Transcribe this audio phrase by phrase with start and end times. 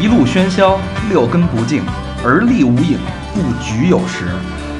[0.00, 0.80] 一路喧嚣，
[1.10, 1.82] 六根不净，
[2.24, 2.98] 而立无影，
[3.34, 4.28] 不局有时。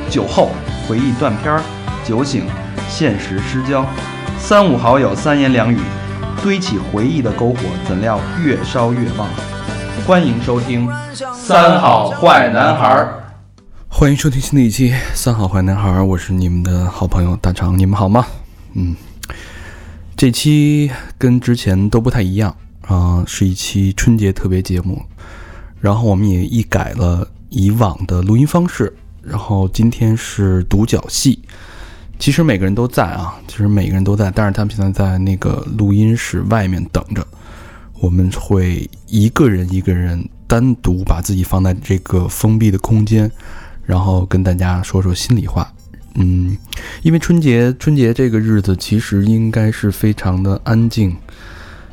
[0.08, 0.48] 酒后
[0.88, 1.62] 回忆断片儿，
[2.02, 2.46] 酒醒
[2.88, 3.84] 现实失焦。
[4.38, 5.78] 三五好友三言两语，
[6.42, 9.28] 堆起回忆的篝火，怎料越烧越旺。
[10.06, 10.88] 欢迎收听
[11.34, 13.22] 《三好坏男孩儿》。
[13.90, 18.24] 欢迎收听新的一期《三好坏男孩》，我是你们的好朋友大长，你们好吗？
[18.72, 18.96] 嗯，
[20.16, 22.56] 这期跟之前都不太一样
[22.90, 25.00] 啊、是一期春节特别节目，
[25.80, 31.38] 然后我们也一改了以往的录音方式，然后今天是独角戏。
[32.18, 37.24] 其实每个人都在啊，其实每个人都在，但是他们现在在那个录音室外面等着。
[38.00, 43.30] 我们会一个人一个人单独把自己放在这个封闭的空间，
[43.84, 45.72] 然后跟大家说说心里话。
[46.16, 46.58] 嗯，
[47.02, 51.16] 因为春节春节这个日子其实应该是非常的安静、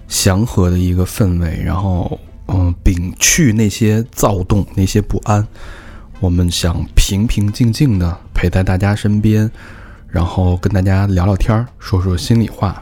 [0.07, 5.45] 祥和的一个氛围，然后嗯，摒去那些躁动、那些不安，
[6.19, 9.49] 我们想平平静静的陪在大家身边，
[10.07, 12.81] 然后跟大家聊聊天儿，说说心里话。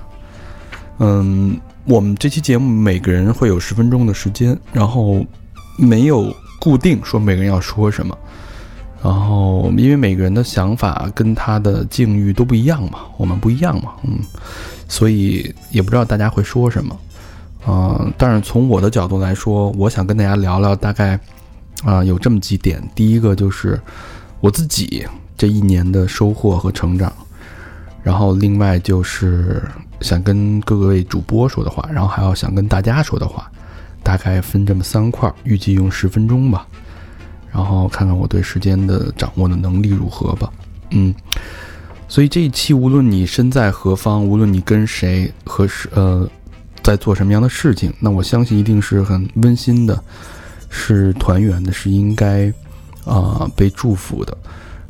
[1.00, 5.26] 嗯，我们这期节目每个人会有十分钟的时间，然后
[5.78, 8.18] 没有固定说每个人要说什么。
[9.04, 14.18] 然后，因为每个人的想法跟他的境遇都不一样嘛，我们不一样嘛，嗯，
[14.88, 16.98] 所以也不知道大家会说什么，
[17.68, 21.20] 嗯、但是从我的角度来说，我想跟大家聊聊，大概
[21.84, 23.80] 啊、有这么几点，第一个就是
[24.40, 25.06] 我自己
[25.38, 27.12] 这一年的收获和成长，
[28.02, 29.64] 然后另外就是
[30.02, 33.52] 想跟各位主播说的话，然后还要想跟大家说的话，
[34.04, 36.66] 大概分这么三块，预计用十分钟吧。
[37.52, 40.52] 然后看看我对时间的掌握的能力如何吧。
[40.92, 41.14] 嗯，
[42.08, 46.28] 所以这一期无论你身在何方，无论你跟谁和是呃
[46.86, 50.00] 在做什么样的事情，那我相信一定是很温馨的，
[50.70, 52.54] 是团圆的，是应该
[53.06, 54.38] 啊、被祝福的。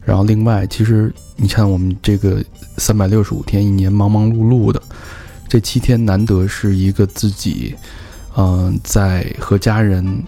[0.04, 2.44] 然后另外，其实你看我们这个
[2.78, 4.82] 三百六十五天一年忙忙碌碌的，
[5.48, 7.74] 这七天难得是一个自己
[8.36, 10.22] 嗯、在和家人。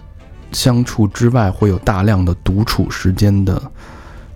[0.50, 3.60] 相处之外，会有大量的独处时间的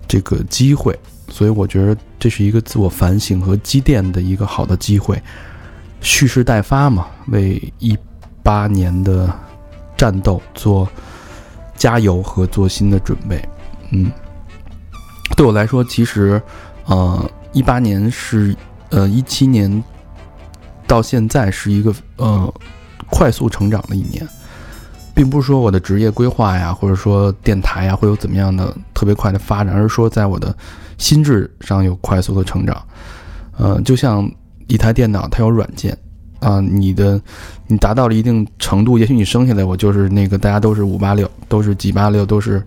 [0.07, 0.95] 这个机会，
[1.31, 5.17] 所以我觉得这是一个自我反省和积淀的一个好的机会，
[6.03, 7.97] 蓄势待发嘛，为一
[8.43, 9.33] 八年的
[9.97, 10.87] 战斗做
[11.77, 13.43] 加油和做新的准备。
[13.93, 14.11] 嗯，
[15.37, 16.43] 对我来说，其实
[16.85, 18.55] 呃，一八年是
[18.91, 19.83] 呃一七年
[20.87, 22.53] 到现在是一个呃
[23.09, 24.29] 快速成长的一年。
[25.15, 30.57] 并不是说我的职业规划呀，或者说电台呀会有怎么样的特别快的发展，而是说在我的
[30.97, 32.83] 心智上有快速的成长。
[33.59, 34.27] 呃，就像
[34.67, 35.97] 一台电脑，它有软件
[36.41, 37.21] 啊、你的
[37.69, 42.61] 你达到了一定程度，也许你生下来我就是那个大家都是五八六，都是几八六，都是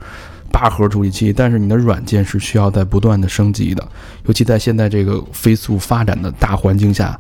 [0.52, 3.86] 八核处理器，但是你的软件是需要在不断的升级的，
[4.28, 7.20] 尤其在现在这个飞速发展的大环境下。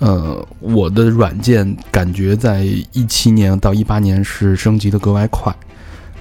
[0.00, 5.52] 呃，我的软件感觉在一七年到一八年是升级的格外快，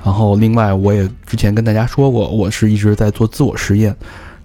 [0.04, 3.96] 然后另外我也之前跟大家说过，我是一直在做自我实验，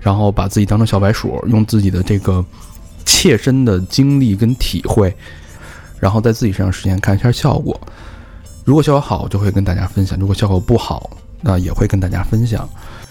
[0.01, 2.45] 然后把自己当成小白鼠，用自己的这个
[3.05, 5.15] 切身的经历跟体会，
[6.01, 7.81] 然后在自己身上实验看一下效果。
[8.65, 11.11] 如果效果好，就会跟大家分享；如果效果不好，
[11.41, 12.69] 那也会跟大家分享。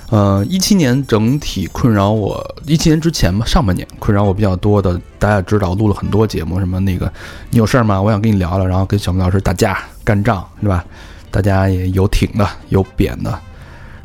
[0.09, 7.12] 呃，一七年整体困扰我，一七年之前吧，上半年困扰我比较多的，大家也知道，录了很多节目，什么那个
[7.50, 8.01] 你有事儿吗？
[8.01, 10.84] 我想跟你聊聊，然后跟小明老师打架干仗，是吧？
[11.30, 13.40] 大家也有挺的，有扁的。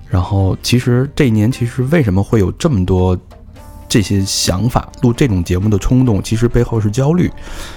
[0.08, 3.18] 然后其实这一年，其实为什么会有这么多
[3.88, 7.30] 这些想法，录这种节目的冲动，其实背后是焦虑。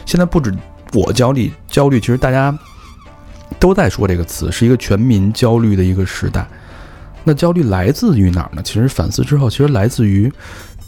[0.05, 0.53] 现在不止
[0.93, 2.57] 我焦虑，焦虑，其实大家
[3.59, 6.47] 都在说这个词，是一个全民焦虑的一个时代。
[7.23, 8.61] 那焦虑来自于哪儿呢？
[8.63, 10.31] 其实反思之后，其实来自于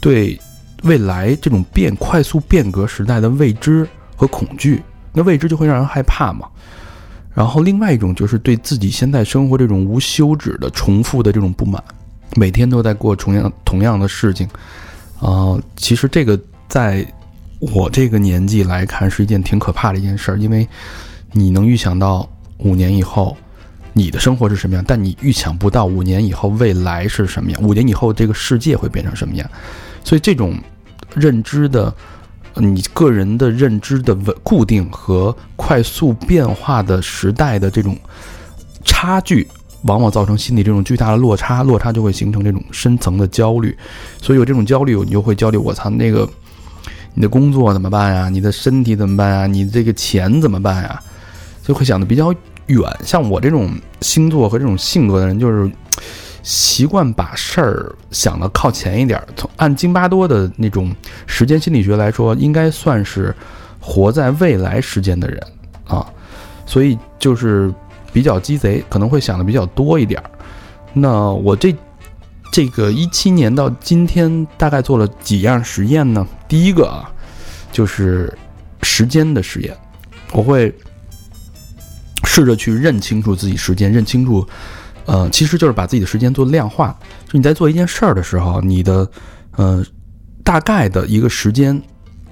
[0.00, 0.40] 对
[0.82, 3.86] 未来这种变快速变革时代的未知
[4.16, 4.82] 和恐惧。
[5.12, 6.48] 那未知就会让人害怕嘛。
[7.34, 11.82] 然后另外一种就是对自己现在生活这种无休止的重复的这种不满，
[12.34, 14.48] 每天都在过同样同样的事情。
[15.22, 16.38] 啊、其实这个
[16.68, 17.06] 在
[17.60, 20.68] 我这个年纪来看是一件挺可怕的一件事儿，因为
[21.30, 22.28] 你能预想到
[22.58, 23.36] 五年以后。
[23.94, 29.46] 你的生活是什么样，但你预想不到五年以后未来是什么样，五年以后这个世界会变成什么样，
[30.02, 30.58] 所以这种
[31.14, 31.94] 认知的，
[32.54, 37.94] 你个人的认知的稳固定和快速变化的时代的这种
[38.82, 39.46] 差距，
[39.82, 43.76] 往往造成心理这种巨大的落差，落差就会形成这种深层的焦虑，
[44.20, 46.28] 所以有这种焦虑，你就会焦虑，我操，那个
[47.14, 48.28] 你的工作怎么办呀？
[48.28, 49.46] 你的身体怎么办呀？
[49.46, 51.00] 你这个钱怎么办呀？
[51.62, 52.34] 就会想的比较
[52.66, 52.80] 远。
[53.04, 53.70] 像我这种
[54.00, 55.70] 星座和这种性格的人，就是
[56.42, 59.22] 习惯把事儿想的靠前一点。
[59.36, 60.94] 从按津巴多的那种
[61.26, 63.34] 时间心理学来说，应该算是
[63.78, 65.40] 活在未来时间的人
[65.86, 66.06] 啊，
[66.66, 67.72] 所以就是
[68.12, 70.22] 比较鸡贼，可能会想的比较多一点。
[70.92, 71.74] 那我这
[72.52, 76.26] 这个一七年到今天，大概做了几样实验呢？
[76.46, 77.10] 第一个啊，
[77.72, 78.32] 就是
[78.82, 79.76] 时间的实验，
[80.32, 80.74] 我会。
[82.24, 84.46] 试着去认清楚自己时间，认清楚，
[85.06, 86.96] 呃，其实就是把自己的时间做量化。
[87.26, 89.10] 就你在做一件事儿的时候，你的，
[89.56, 89.84] 呃，
[90.44, 91.82] 大概的一个时间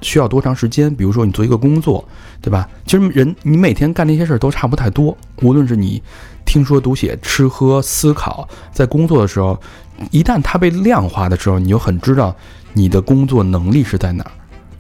[0.01, 0.95] 需要多长时间？
[0.95, 2.07] 比如说你做一个工作，
[2.41, 2.69] 对吧？
[2.87, 5.17] 其实人你每天干那些事儿都差不太多。
[5.43, 6.03] 无论是你
[6.45, 9.61] 听说读写、吃喝、思考，在工作的时候，
[10.11, 12.35] 一旦它被量化的时候，你就很知道
[12.73, 14.31] 你的工作能力是在哪儿，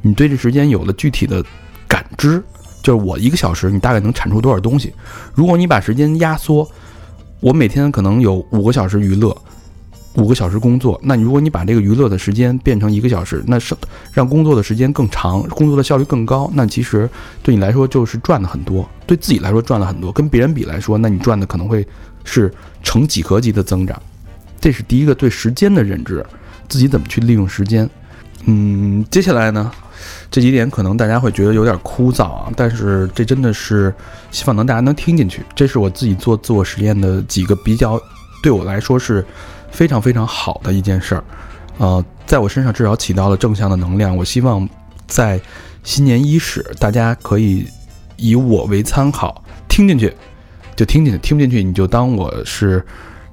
[0.02, 1.44] 你对这时间有了具体的
[1.87, 2.43] 感知。
[2.82, 4.93] 就是我一个小时，你大概能产出多少东西？
[5.34, 6.66] 如果你把时间压缩，
[7.40, 9.37] 我每天可能有五个小时娱乐，
[10.15, 11.01] 五个小时工作。
[11.03, 13.75] 那你如果你把这个娱乐的时间变成一个小时，那是
[14.12, 16.51] 让工作的时间更长，工作的效率更高。
[16.55, 17.09] 那其实
[17.43, 20.12] 对你来说就是赚的很多，对自己来说赚了很多。
[20.12, 21.87] 跟别人比来说，那你赚的可能会
[22.25, 22.53] 是
[22.83, 24.01] 成几何级的增长。
[24.61, 26.25] 这是第一个对时间的认知，
[26.69, 27.89] 自己怎么去利用时间。
[28.47, 29.71] 嗯，接下来呢？
[30.31, 33.93] 这几点可能大家会觉得有点枯燥啊，但是这真的是
[34.31, 35.43] 希望能大家能听进去。
[35.55, 38.01] 这是我自己做自我实验的几个比较，
[38.43, 39.25] 对我来说是
[39.70, 41.25] 非常非常好的一件事儿，
[41.78, 44.17] 呃，在我身上至少起到了正向的能量。
[44.17, 44.69] 我希望
[45.06, 45.40] 在
[45.82, 47.67] 新年伊始，大家可以
[48.17, 50.14] 以我为参考，听进去
[50.76, 52.84] 就听进去，听不进去你就当我是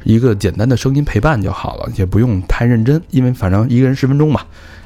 [0.04, 4.42] 一个简单的声音陪伴就好了，也不用太认真，因为反正一个人十分钟嘛，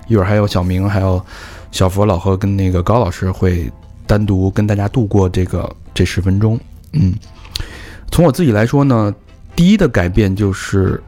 [0.07, 1.23] 一会儿还有小明，还有。
[1.71, 3.71] 小佛老何跟那个高老师会
[4.05, 6.59] 单独跟大家度过这个这十分钟。
[6.91, 7.13] 嗯，
[8.11, 9.15] 从我自己来说呢，
[9.55, 11.01] 第一的改变就是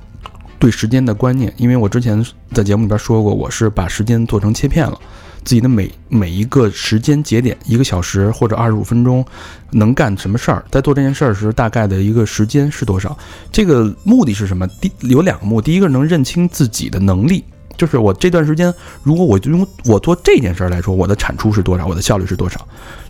[0.63, 4.97] 对时间的观念，因为我之前在节目里边说过，我是把时间做成切片了，
[5.43, 9.25] 自己的每每一个时间节点，一个小时或者二十五分钟
[9.71, 13.17] 能干什么事儿，在做这件事儿时大概的一个时间是多少？
[13.51, 14.65] 这个目的是什么？
[14.79, 17.43] 第有两个目的，第一个能认清自己的能力。
[17.75, 18.73] 就是我这段时间，
[19.03, 22.65] 如果我就用我做这件事儿来说，我的产出是多少，我的效率是多少。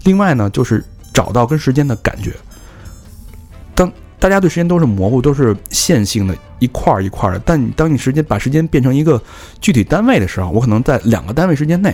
[0.05, 0.83] 另外呢，就是
[1.13, 2.33] 找到跟时间的感觉。
[3.75, 3.93] 当
[4.23, 7.41] 大家对时间都是模糊，都是线性的，一块儿一块儿的。
[7.45, 9.21] 但当你时间把时间变成一个
[9.59, 11.93] 具体单位的时候，我可能在两个单位时间内，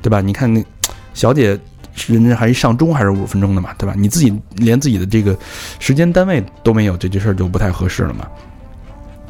[0.00, 0.22] 对吧？
[0.22, 0.64] 你看那
[1.12, 1.60] 小姐，
[2.06, 3.94] 人家还是上钟还是五分钟的嘛，对吧？
[3.94, 5.38] 你自己连自己的这个
[5.78, 8.26] 时间单位都没有，这件事儿就不太合适了嘛。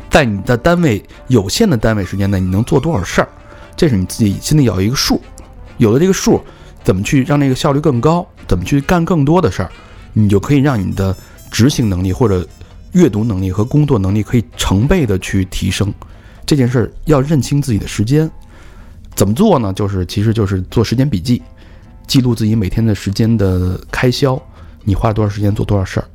[0.09, 3.29] 在你的单位有限的单位时间内，你能做多少事儿？
[3.75, 5.21] 这是你自己心里有一个数。
[5.79, 6.41] 有了这个数，
[6.85, 8.25] 怎么去让那个效率更高？
[8.47, 9.71] 怎么去干更多的事儿？
[10.12, 11.17] 你就可以让你的
[11.50, 12.47] 执行能力或者
[12.93, 15.93] 阅读能力和工作能力可以成倍的去提升。
[16.47, 18.29] 这件事儿要认清自己的时间，
[19.14, 19.73] 怎么做呢？
[19.73, 21.41] 就是其实就是做时间笔记，
[22.06, 24.41] 记录自己每天的时间的开销，
[24.85, 26.08] 你花了多少时间做多少事儿。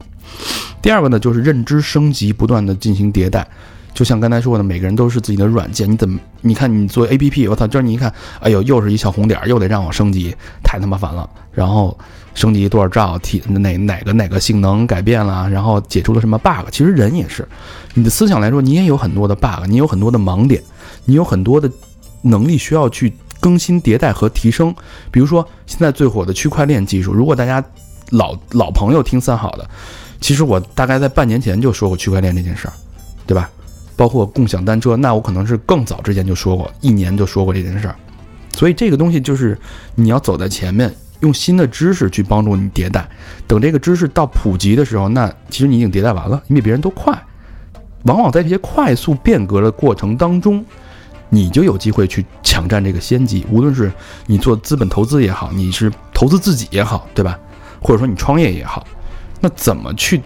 [0.82, 3.48] 第二个呢，就是认知升级，不断的进行迭代。
[3.96, 5.90] 就像刚才说的，每个人都是自己的软件。
[5.90, 6.20] 你怎么？
[6.42, 11.28] 你看你做 A P P，我操，今儿你一看，哎呦，又是一小红点，又得让我升级，太他妈烦了。
[11.54, 11.98] 然后
[12.34, 16.70] 升级多少兆，提哪哪个哪个性能改变了，然后解除了什么 bug。
[16.70, 17.48] 其实人也是，
[17.94, 20.62] 你的思想来说，你也有很多的 bug，你有很多的盲点，
[21.06, 21.72] 你有很多的
[22.22, 24.76] 能力需要去更新迭代和提升。
[25.10, 27.64] 比如说现在最火的区块链技术，如果大家
[28.10, 29.68] 老老朋友听三好的，
[30.20, 32.74] 其实我大概在半年前就说过区块链这件事儿，
[33.26, 33.50] 对吧？
[33.96, 37.96] 包括共享单车，那我可能是更早之前就说过，一年就说过这件事儿，
[38.52, 39.58] 所以这个东西就是
[39.96, 43.08] 你要走在前面，用新的知识去帮助你迭代。
[43.48, 47.18] 等这个知识到普及的时候，那其实你已经迭代完了，你比别人都快。
[48.04, 50.64] 往往在这些快速变革的过程当中，
[51.30, 53.46] 你就有机会去抢占这个先机。
[53.50, 53.92] 无论是
[54.28, 57.40] 你做资本投资也好，你是投资自己也好，对吧？
[57.82, 58.86] 或者说你创业也好，
[59.40, 60.22] 那怎么去？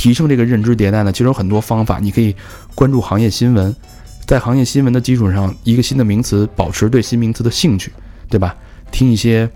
[0.00, 1.98] 提升这个认知迭代呢，其实有很多方法。
[1.98, 2.34] 你可以
[2.74, 3.76] 关注行业新闻，
[4.26, 7.92] 在行业新闻的基础上，一个新的名词，保持对新名词的兴趣，
[8.26, 8.56] 对吧？
[8.90, 9.46] 听一些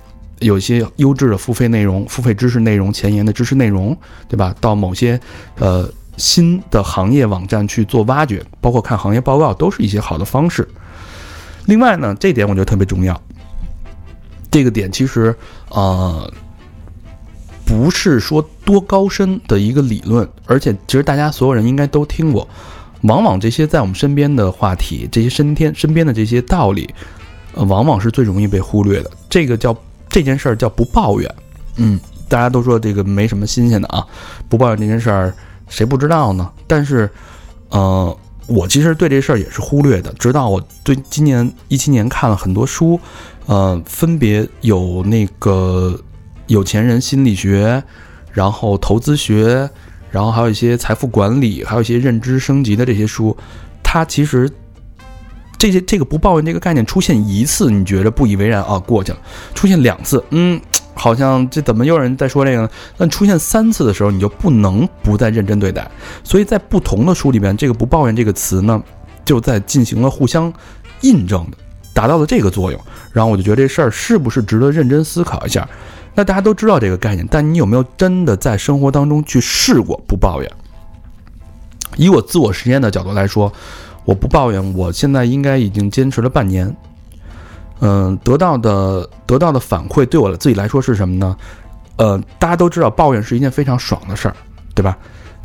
[0.40, 3.96] 有一些优质的付费内容、付费知识内容、前沿的知识内容，
[4.28, 4.54] 对吧？
[4.60, 5.18] 到某些
[5.56, 10.68] 呃新的行业网站去做挖掘，包括看行业报告，都是一些好的方式。
[11.64, 13.18] 另外呢，这点我觉得特别重要。
[14.50, 15.34] 这个点其实
[15.70, 16.30] 呃。
[17.64, 22.46] 不是说多高深的一个理论，而且其实大家所有人应该都听过。
[23.02, 26.88] 往往这些在我们身边的话题，这些身天身边的这些道理，
[27.54, 29.10] 呃，往往是最容易被忽略的。
[29.28, 29.76] 这个叫
[30.08, 31.34] 这件事儿叫不抱怨。
[31.76, 34.06] 嗯，大家都说这个没什么新鲜的啊，
[34.48, 35.34] 不抱怨这件事儿，
[35.68, 36.50] 谁不知道呢？
[36.66, 37.10] 但是，
[37.68, 38.16] 呃，
[38.46, 42.98] 我其实对这事儿也是忽略的，直到我对今年一七年看了很多书，
[43.44, 45.98] 呃，分别有那个
[46.46, 47.82] 有钱人心理学，
[48.32, 49.68] 然后投资学，
[50.10, 53.36] 然后还有一些财富管理，还有一些认知升级的这些书，
[53.82, 54.50] 它其实。
[55.56, 59.18] 这些这个不抱怨这个概念出现一次，你觉得不以为然啊，过去了；
[59.54, 60.60] 出现两次，嗯，
[60.92, 62.68] 好像这怎么又有人在说这个呢？
[62.98, 65.90] 但出现三次的时候，你就不能不再认真对待。
[66.22, 68.82] 所以在不同的书里边，这个不抱怨这个词呢，
[69.24, 70.52] 就在进行了互相
[71.00, 71.56] 印证的，
[71.94, 72.78] 达到了这个作用。
[73.12, 75.66] 然后我就觉得这事儿是不是值得认真思考一下？
[76.14, 80.52] 那大家都知道这个概念，但你有没有真的在生活当中去试过不抱怨？
[81.96, 83.50] 以我自我实验的角度来说。
[84.06, 86.76] 我不抱怨，我现在应该已经坚持了半年，
[87.80, 91.34] 嗯，得到的得到的反馈对我自己来说是什么呢？
[91.96, 94.36] 呃，大家都知道抱怨是一件非常爽的事儿，
[94.74, 94.94] 对吧？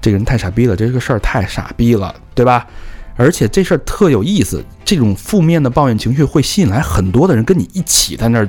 [0.02, 2.68] 这个人太傻逼了，这个事儿太傻逼了，对吧？
[3.20, 8.48] 而且这事儿特有意思，这种负面的抱怨情绪会吸引来很多的人跟你一起在那儿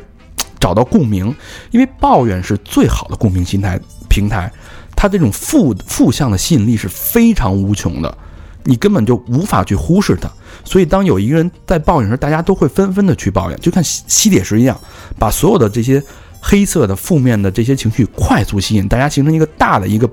[0.60, 1.34] 找到共鸣，
[1.72, 4.48] 因为抱怨是最好的共鸣心态平台，
[4.94, 8.16] 它这种负负向的吸引力是非常无穷的。
[8.62, 10.30] 你根本就无法去忽视它，
[10.64, 14.80] 所以当有一个人在抱怨时，大家都会纷纷的去抱怨，就看吸吸铁石一样，
[15.18, 16.00] 把所有的这些
[16.40, 20.08] 黑色的、负面的这些情绪快速吸引，大家形成一个大的一个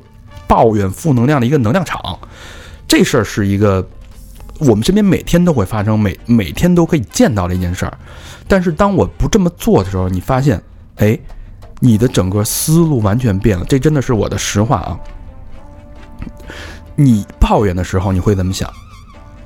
[0.48, 2.18] 抱怨负能量的一个能量场。
[2.88, 3.86] 这事儿是一个
[4.60, 7.98] 我们身边每天都会发生、每每天都可以见到的一件事儿。
[8.48, 10.62] 但是当我不这么做的时候，你发现，
[10.96, 11.18] 哎，
[11.80, 13.66] 你的整个思路完全变了。
[13.66, 15.00] 这真的是我的实话啊。
[16.96, 18.72] 你抱怨的时候，你会怎么想？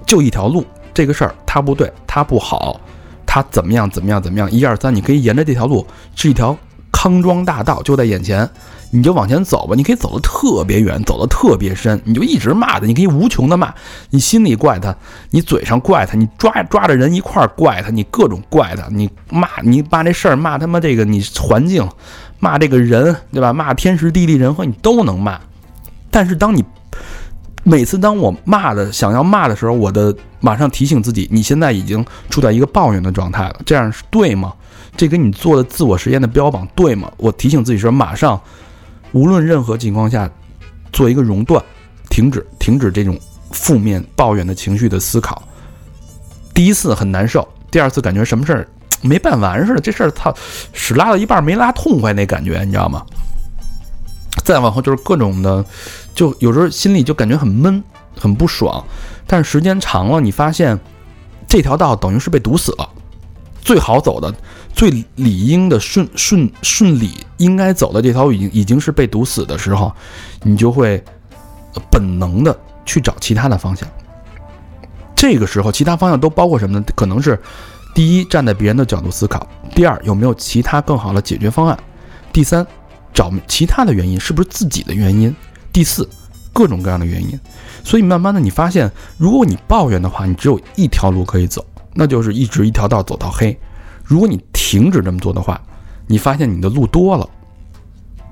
[0.06, 2.80] 就一条路，这个事儿它不对，它不好，
[3.26, 4.52] 它怎么样怎么样怎么样？
[4.52, 6.58] 一二三，你可以沿着这条路，是一条
[6.92, 8.50] 康庄大道，就在眼前，
[8.92, 9.76] 你就往前走吧。
[9.76, 13.74] 你可以走得特别远，走得特别深，你就一直骂他，你可以无穷的骂，
[14.12, 14.96] 你心里怪他，
[15.32, 21.90] 你嘴上怪他，你抓抓着人一块儿怪他，你各种怪他，你骂你把这事儿骂他妈这个你环境，
[22.40, 23.52] 骂这个人，对吧？
[23.52, 25.40] 骂天时地利人和，你都能骂。
[26.10, 26.64] 但是当你
[27.64, 34.54] 每次当我骂的想要骂的时候，我的马上提醒自己，你现在已经处在一个抱怨的状态了，这样是对吗？
[34.98, 37.10] 这跟你做的自我实验的标榜对吗？
[37.16, 38.40] 我提醒自己说，马上，
[39.12, 40.30] 无论任何情况下，
[40.92, 41.64] 做一个熔断，
[42.10, 43.20] 停止，停止这种
[43.52, 45.42] 负面抱怨的情绪的思考。
[46.54, 48.68] 第一次很难受，第二次感觉什么事儿
[49.02, 50.34] 没办完似的，这事儿操，
[50.74, 53.06] 屎拉到一半没拉痛快那感觉，你知道吗？
[54.44, 55.64] 再往后就是各种的。
[56.14, 57.82] 就有时候心里就感觉很闷，
[58.20, 58.84] 很不爽，
[59.26, 60.78] 但是时间长了，你发现
[61.48, 62.90] 这条道等于是被堵死了，
[63.62, 64.34] 最好走的、
[64.74, 69.94] 最理应的顺顺顺理应该走的这条已经已经是被堵死的时候，
[70.44, 71.04] 你就会
[71.90, 73.88] 本能的去找其他的方向。
[75.16, 76.86] 这个时候，其他方向都包括什么呢？
[76.96, 77.40] 可能是
[77.94, 79.40] 第一，站在别人的角度思考；
[79.76, 81.78] 第二，有没有其他更好的解决方案；
[82.34, 82.66] 第三，
[83.14, 85.36] 找其他的原因，是不是自己的原因。
[85.72, 86.10] 第四，
[86.52, 87.40] 各种各样的原因，
[87.84, 93.58] 所以慢慢的你发现，如果你抱怨的话，你只有一条路可以走，那就是一直一条道走到黑。
[94.04, 95.62] 如果你停止这么做的话，
[96.08, 97.30] 你发现你的路多了，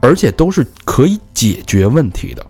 [0.02, 2.46] 而且都是可以解决问题的。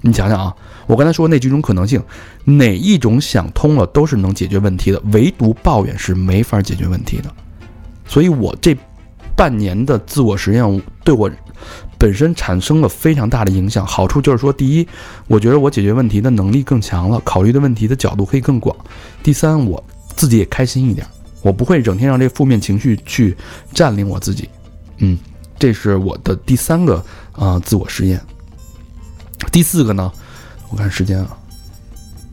[0.00, 0.54] 你想想啊，
[0.86, 2.02] 我刚才说那几种可能性，
[2.44, 7.32] 哪一种想通了都是能解决问题的，唯独抱怨是没法解决问题的。
[8.06, 8.76] 所以我这
[9.36, 11.30] 半年的自我实验对我。
[11.96, 14.86] 本身产生了非常大的影响，好处就是说，第一，
[15.26, 18.76] 我觉得我解决问题的能力更强了，考虑的问题的角度可以更广；
[19.22, 19.82] 第三，我
[20.16, 21.06] 自己也开心一点，
[21.42, 23.36] 我不会整天让这负面情绪去
[23.72, 24.48] 占领我自己。
[24.98, 25.18] 嗯，
[25.58, 28.20] 这是我的第三个啊自我实验。
[29.52, 30.12] 第四个呢，
[30.70, 31.36] 我看时间啊，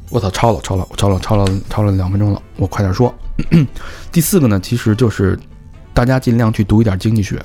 [0.10, 3.14] 我操，超了，超了，我超了，超了，超了两分钟了，我快点说。
[4.12, 5.38] 第四个呢，其实就是
[5.94, 7.44] 大家尽量去读一点经济学，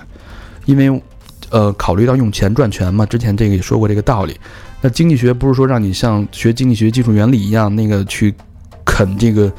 [0.64, 1.02] 因为。
[1.50, 4.36] 呃，考虑到用钱赚钱嘛，之前这个也说过这个道理。
[4.80, 8.34] 那经济学不是说让你像学经济学基础原理一样，那个去
[8.84, 9.52] 啃这个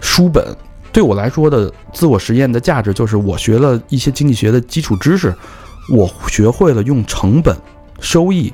[0.00, 0.56] 书本。
[0.90, 5.32] 对我来说的自我实验的价值，就是我学了一些经济学的基础知识，
[5.90, 7.56] 我学会了用成本、
[8.00, 8.52] 收益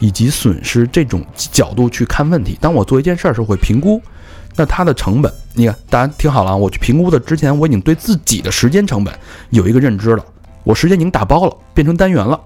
[0.00, 2.58] 以及损失这种角度去看问题。
[2.60, 4.00] 当我做一件事儿时候，会评估，
[4.56, 9.14] 那它的成本，你看，大家听好了，我去评估的之前，我已经对自己的时间成本
[9.50, 10.24] 有一个认知了。
[10.64, 12.40] 我时间已经打包了，变成单元了，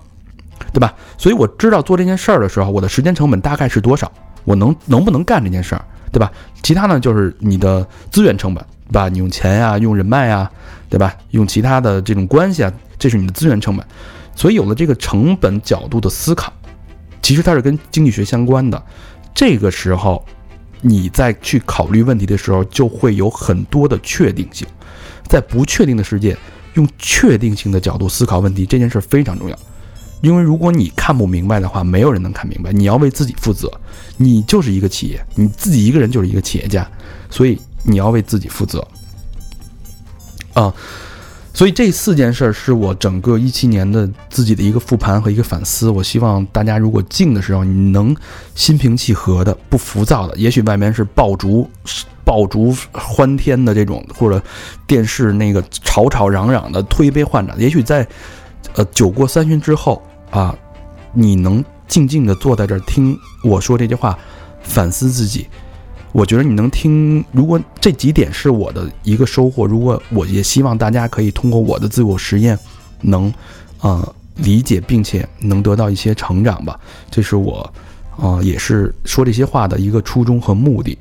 [0.73, 0.93] 对吧？
[1.17, 4.11] 所以我知道做这件事儿的时候，我的时间成本大概是多少，
[4.45, 6.33] 我能能不能干这件事儿，对吧？
[6.63, 9.09] 其他呢，就是你的资源成本，对吧？
[9.09, 10.51] 你用钱呀，用人脉呀，
[10.89, 11.15] 对吧？
[11.31, 13.87] 用其他的这种关系啊，这是你的资源成本。
[14.35, 16.53] 所以有了这个成本角度的思考，
[17.21, 18.83] 其实它是跟经济学相关的。
[19.35, 20.25] 这个时候，
[20.81, 24.67] 你再去考虑问题的时候，就会有很多的确定性。
[25.25, 26.37] 在不确定的世界，
[26.75, 29.59] 用确定性的角度思考问题，这件事非常重要。
[30.21, 32.73] 因为如果你看不明白的话，没有人能看明白。
[32.73, 33.71] 你要为自己负责，
[34.17, 36.87] 你就是一个企业，你自己一个人就是一个企业家，
[37.31, 38.87] 所以你要为自己负责。
[40.55, 40.75] 啊，
[41.55, 45.89] 所以这四件事儿是我整个一七年的自己的一个复盘和一个反思。
[45.89, 48.17] 我希望大家如果静的时候，你能
[48.57, 50.37] 心平气和的、不浮躁的。
[50.37, 51.71] 也许外面是爆竹、
[52.25, 54.43] 爆竹欢天的这种，或者
[54.85, 57.59] 电视那个吵吵嚷嚷的、推杯换盏。
[57.61, 58.05] 也许在
[58.75, 60.55] 呃酒过三巡之后啊，
[61.13, 64.19] 你能静静的坐在这儿听我说这句话，
[64.63, 65.47] 反思自己。
[66.13, 72.59] 我觉得你能听，如果这几点是我的一个收获，如果我也希望大家可以通过我的自我实验，
[73.03, 73.33] 能，
[73.81, 76.81] 呃，理解并且能得到一些成长吧。
[77.11, 77.73] 这是我，
[78.17, 80.97] 啊，也是说这些话的一个初衷和目的。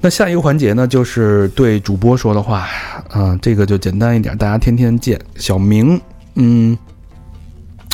[0.00, 2.68] 那下一个环节呢，就是对主播说的话，
[3.10, 5.18] 啊，这个就简单一点，大家天天见。
[5.36, 6.00] 小明，
[6.34, 6.76] 嗯，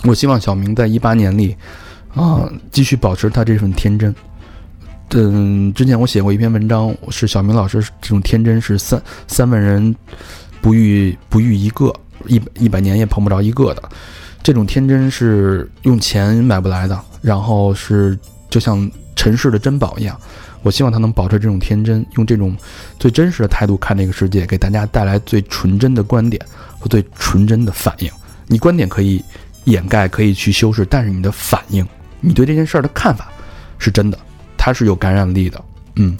[0.04, 1.56] 我希望小明在一八年里，
[2.14, 4.14] 啊，继续保持他这份天真。
[5.10, 9.94] 嗯，之前我写过一篇文章，是小明老师这种天真是三三万人
[10.60, 11.92] 不遇不遇一个，
[12.26, 13.82] 一一百年也碰不着一个的，
[14.42, 18.18] 这种天真是用钱买不来的，然后是
[18.50, 20.18] 就像尘世的珍宝一样。
[20.62, 22.56] 我希望他能保持这种天真，用这种
[22.98, 26.44] 最真实的态度看这个世界，给大家带来最纯真的观点
[26.78, 28.10] 和最纯真的反应。
[28.46, 29.22] 你观点可以
[29.64, 31.86] 掩盖，可以去修饰，但是你的反应，
[32.20, 33.28] 你对这件事儿的看法
[33.78, 34.18] 是真的。
[34.56, 35.62] 他是有感染力的，
[35.96, 36.16] 嗯，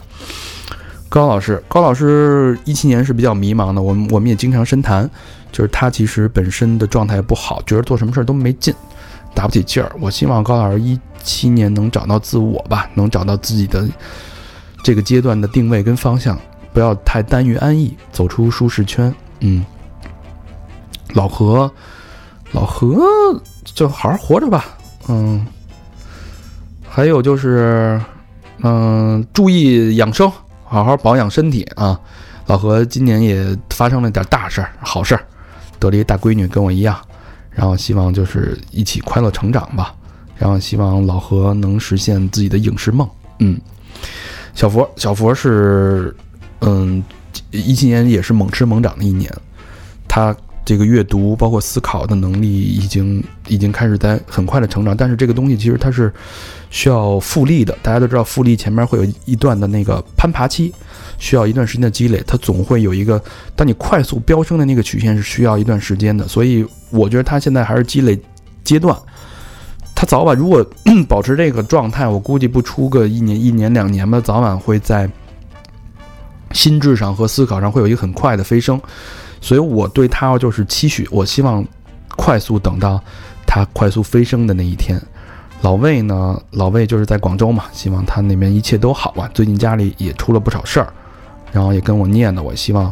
[1.09, 5.09] 高老师，高老师一七年是比较迷茫的，我们我们也经常深谈，
[5.51, 8.75] 就是他其实本身的状态不好，觉得做什么事儿都没劲，
[9.35, 9.91] 打不起劲儿。
[9.99, 13.89] 我希望高老师一七年能找到自我吧，能找到自己的
[14.83, 16.39] 这个阶段的定位跟方向，
[16.75, 19.15] 不要太耽于安逸，走出舒适圈。
[19.41, 19.65] 嗯，
[21.15, 21.73] 老何，
[22.55, 23.05] 老何
[23.65, 24.65] 就好好活着吧，
[25.09, 25.47] 嗯，
[26.89, 28.01] 还有就是。
[28.67, 30.31] 嗯，注意养生，
[30.65, 32.01] 好好保养身体啊！
[32.47, 35.27] 老何今年也发生了点大事儿，好事儿，
[35.79, 36.99] 得了一大闺女，跟我一样。
[37.51, 39.95] 然后希望就是一起快乐成长吧。
[40.39, 43.07] 然后希望老何能实现自己的影视梦。
[43.41, 43.61] 嗯，
[44.55, 46.17] 小佛，小佛是，
[46.61, 47.05] 嗯，
[47.51, 49.31] 一七年也是猛吃猛长的一年，
[50.09, 50.35] 他。
[50.65, 56.13] 这个阅读包括思考的能力已经已经开始在很快的成长，但是这个东西其实它是
[56.71, 57.77] 需要复利的。
[57.83, 60.73] 大家都知道，复利前面会有一段的那个攀爬期，
[61.19, 62.23] 需要一段时间的积累。
[62.27, 63.23] 它总会有一个，
[63.55, 66.27] 当你快速飙升的那个曲线是需要一段时间的。
[66.27, 68.19] 所以我觉得他现在还是积累
[68.63, 68.97] 阶段，
[69.95, 70.67] 他早晚如果
[71.07, 75.11] 保持这个状态，我估计不出个一年、一年两年吧，早晚会在
[76.53, 78.81] 心智上和思考上会有一个很快的飞升。
[79.45, 81.63] 所以，我对他就是期许，我希望
[82.17, 82.99] 快速等到
[83.47, 84.99] 他快速飞升的那一天。
[85.61, 89.29] 老魏呢，老魏就是在广州嘛，希望他那边一切都好啊。
[89.35, 90.91] 最近家里也出了不少事儿，
[91.53, 92.91] 然后也跟我念叨，我希望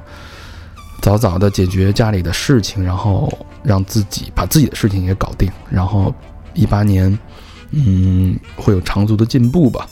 [1.01, 6.15] 早早的解决家里的事情，然后让自己把自己的事情也搞定，然后
[6.53, 7.19] 一八年，
[7.71, 9.89] 嗯，会有长足的进步吧。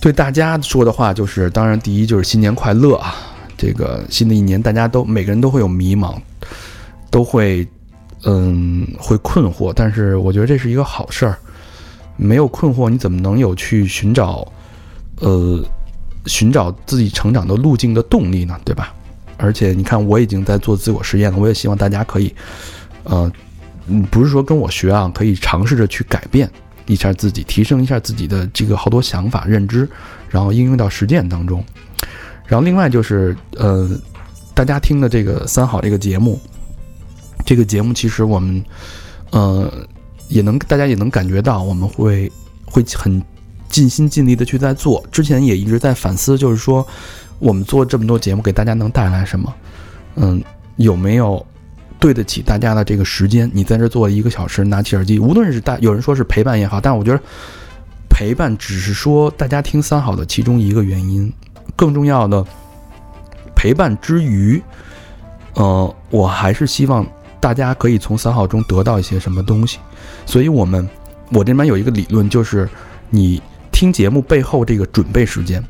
[0.00, 3.14] 对大家说的话就是，当然第一就是新年快乐啊。
[3.56, 6.16] 这个新的一年，大家都每个人都会有迷茫，
[7.10, 7.66] 都会，
[8.24, 9.72] 嗯，会困惑。
[9.74, 11.38] 但是我觉得这是一个好事儿。
[12.16, 14.46] 没有困惑，你怎么能有去寻找，
[15.20, 15.60] 呃，
[16.26, 18.56] 寻找自己成长的路径的动力呢？
[18.64, 18.94] 对吧？
[19.36, 21.36] 而且你看，我已经在做自我实验了。
[21.36, 22.32] 我也希望大家可以，
[23.02, 23.30] 呃，
[24.12, 26.48] 不是说跟我学啊，可以尝试着去改变
[26.86, 29.88] 一下自己，提升一下自己的这个好多想法、认知，
[30.28, 31.64] 然后应用到实践当中。
[32.46, 33.88] 然后另外就是，呃，
[34.52, 36.38] 大家听的这个三好这个节目，
[37.44, 38.62] 这个节目其实我们，
[39.30, 39.72] 呃，
[40.28, 42.30] 也能大家也能感觉到，我们会
[42.66, 43.22] 会很
[43.70, 45.02] 尽心尽力的去在做。
[45.10, 46.86] 之前也一直在反思，就是说
[47.38, 49.54] 我们做这么多节目给大家能带来什么？
[50.16, 50.42] 嗯，
[50.76, 51.44] 有没有
[51.98, 53.50] 对得起大家的这个时间？
[53.54, 57.18] 你在这做一个小时，拿起耳机，无论是大有人说是陪伴也好，但我觉得
[58.10, 61.32] 陪伴只是说大家听三好的其中一个原因。
[61.76, 62.44] 更重要的
[63.54, 64.62] 陪伴之余，
[65.54, 67.06] 呃，我还是希望
[67.40, 69.78] 大家可以从三好中得到一些什么东西。
[70.26, 70.88] 所以，我们
[71.30, 72.68] 我这边有一个理论，就是
[73.10, 75.62] 你听节目背后这个准备时间，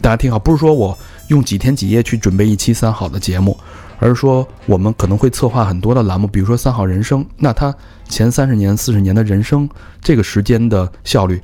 [0.00, 0.96] 大家听好，不是说我
[1.28, 3.56] 用几天几夜去准备一期三好的节目，
[3.98, 7.74] 而是说我们可能会策划很多的栏目，比如说三好人生，那他
[8.08, 9.68] 前三十年、四十年的人生
[10.00, 11.40] 这个时间的效率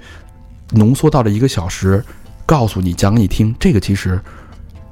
[0.72, 2.04] 浓缩到了一个小时，
[2.46, 4.20] 告诉你讲给你听，这个其实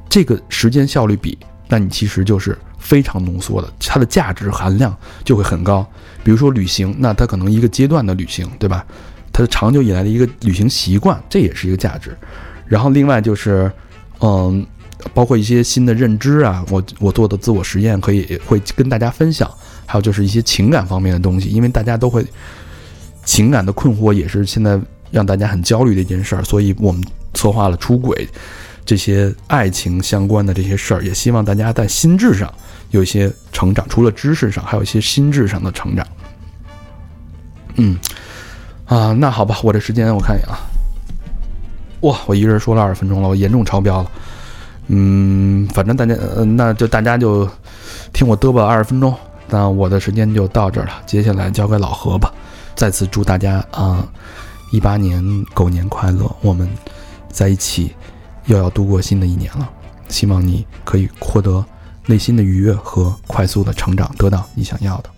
[0.09, 1.39] 这个时间效率比，
[1.69, 5.87] 那你其实就是非常浓缩的，它的价值含量就会很高。
[6.25, 8.85] 比如说旅行，那它可能一个阶段的旅行，对吧？
[9.33, 12.17] 它的长久以来的一个旅行习惯，这也是一个价值。
[12.67, 13.71] 然后另外就是，
[14.21, 14.67] 嗯，
[15.15, 19.51] 包括一些新的认知啊，我我做的自我实验可以会跟大家分享。
[19.87, 22.25] 还有就是一些情感方面的东西，因为大家都会
[23.25, 27.03] 情感的困惑，也是现在让大家很焦虑的一件事儿，所以我们
[27.35, 28.29] 策划了出轨
[28.85, 32.53] 这些爱情相关的这些事儿，也希望大家在心智上
[32.91, 36.07] 有一些成长，除了知识上，还有一些心智上的成长。
[37.77, 37.99] 嗯。
[38.85, 40.59] 啊，那好吧，我这时间我看一眼啊，
[42.01, 44.11] 哇，我一个人说了二十分钟了，我严重超标了。
[44.89, 46.15] 嗯，反正大家，
[46.45, 47.49] 那就大家就
[48.13, 49.15] 听我嘚啵二十分钟，
[49.49, 52.31] 那我的时间就到这儿了，接下来交给老何吧。
[52.75, 54.07] 再次祝大家啊，
[54.73, 56.31] 一八年狗年快乐！
[56.43, 56.69] 我们
[57.33, 57.93] 在一起
[58.45, 59.67] 又要度过新的一年了，
[60.07, 61.65] 希望你可以获得
[62.05, 65.11] 内心的愉悦和快速的成长，得到你想要的。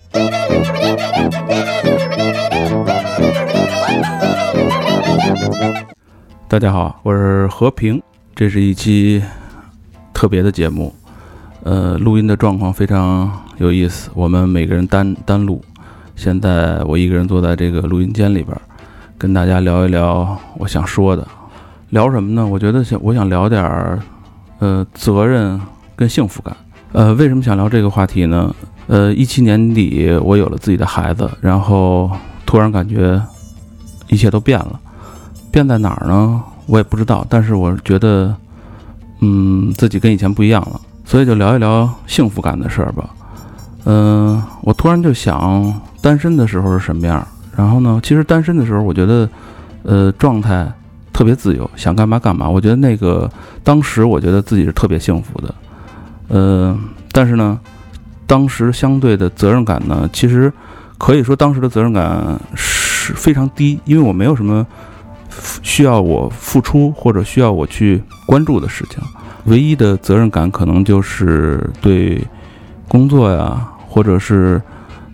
[6.47, 8.01] 大家好，我是和平，
[8.33, 9.21] 这是一期
[10.13, 10.95] 特别的节目，
[11.63, 15.61] 呃，录音的状况非常有意思，我们每个人单单录，
[16.15, 18.57] 现在我一个人坐在这个录音间里边，
[19.17, 21.27] 跟大家聊一聊我想说的，
[21.89, 22.45] 聊什么呢？
[22.45, 23.99] 我觉得想我想聊点儿，
[24.59, 25.59] 呃，责任
[25.95, 26.55] 跟幸福感，
[26.91, 28.53] 呃，为什么想聊这个话题呢？
[28.87, 32.11] 呃，一七年底我有了自己的孩子，然后
[32.45, 33.21] 突然感觉
[34.07, 34.79] 一切都变了。
[35.51, 36.43] 变在哪儿呢？
[36.65, 38.35] 我也不知道，但是我觉得，
[39.21, 43.09] 嗯，自己跟以前不一样了，所以就聊一聊幸福感的事儿吧。
[43.85, 47.25] 嗯，我突然就想，单身的时候是什么样？
[47.55, 49.29] 然后呢，其实单身的时候，我觉得，
[49.83, 50.69] 呃，状态
[51.15, 52.49] 特别自由，想干嘛干嘛。
[52.49, 53.31] 我觉得那个
[53.63, 55.55] 当时，我觉得自己是特别幸福的。
[56.27, 56.77] 呃，
[57.13, 57.57] 但是呢，
[58.27, 60.51] 当时相对的责任感呢，其实
[60.97, 64.67] 可以说当时的责任感是非常低，因为我没有什么。
[65.61, 69.03] 需要我付出或者需要我去关注的事情，
[69.43, 72.25] 唯一的责任感可能就是对
[72.87, 74.61] 工作呀，或者是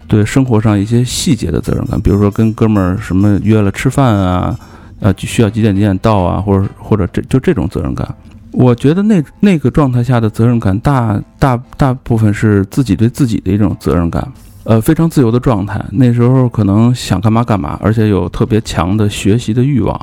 [0.07, 4.55] 对生活上一些细节的责任感，比如说跟哥们儿什么约了吃饭啊，
[5.01, 8.07] 呃，需要几点几点到啊，或者或者这就这种责任感。
[8.53, 14.25] 我觉得那那个状态下的责任感，大大大部分是自己对自己的一种责任感。
[14.63, 15.83] 呃，非常自由的状态。
[15.91, 19.99] 那时候可能想干嘛干嘛，而且有特别强的学习的欲望，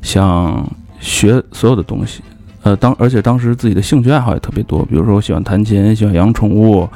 [0.00, 0.66] 想
[0.98, 2.22] 学所有的东西。
[2.62, 6.88] 呃，当而且当时自己的兴趣爱好也特别多，比如说我喜欢弹琴，喜欢养宠物，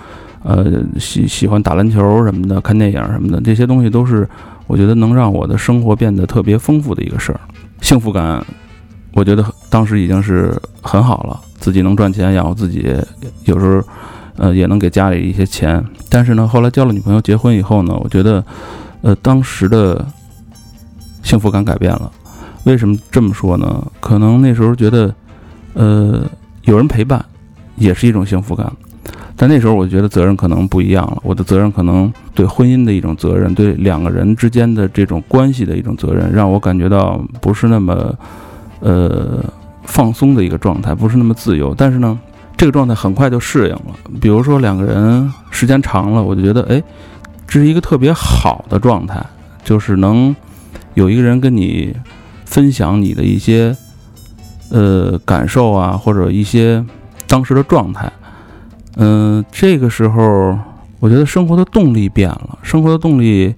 [0.42, 4.26] 呃，喜喜欢打篮球什么的，看电影什么的，这些东西都是
[4.72, 7.38] 我觉得能让我的生活变得特别丰富的一个事儿。
[7.82, 8.42] 幸福感，
[9.12, 12.96] 我觉得当时已经是很好了，自己能赚钱养活自己，
[13.44, 13.87] 有时候。
[14.38, 18.42] 呃，也能给家里一些钱，但是呢，后来交了女朋友，结婚以后呢，我觉得，
[19.02, 20.02] 呃，当时的
[21.22, 22.11] 幸福感改变了。
[22.64, 23.87] 为什么这么说呢？
[24.00, 25.14] 可能那时候觉得，
[25.74, 26.24] 呃，
[26.62, 27.22] 有人陪伴
[27.76, 28.72] 也是一种幸福感，
[29.36, 31.18] 但那时候我觉得责任可能不一样了。
[31.22, 38.14] 我的责任可能对婚姻的一种责任，对两个人之间的这种关系的一种责任，让我感觉到不是那么，
[38.80, 39.44] 呃，
[39.84, 41.74] 放松的一个状态，不是那么自由。
[41.74, 42.18] 但是呢。
[42.54, 43.96] 这个状态很快就适应了。
[44.20, 46.80] 比如说两个人时间长了，我就觉得，哎，
[47.48, 49.20] 这是一个特别好的状态，
[49.64, 50.36] 就是能
[50.94, 51.92] 有一个人跟你
[52.44, 53.76] 分享你的一些
[54.70, 56.84] 呃感受啊，或者一些
[57.26, 58.12] 当时的状态。
[58.96, 60.59] 嗯，这个时候
[61.00, 63.55] 我觉得生活的动力变了，生活的动力，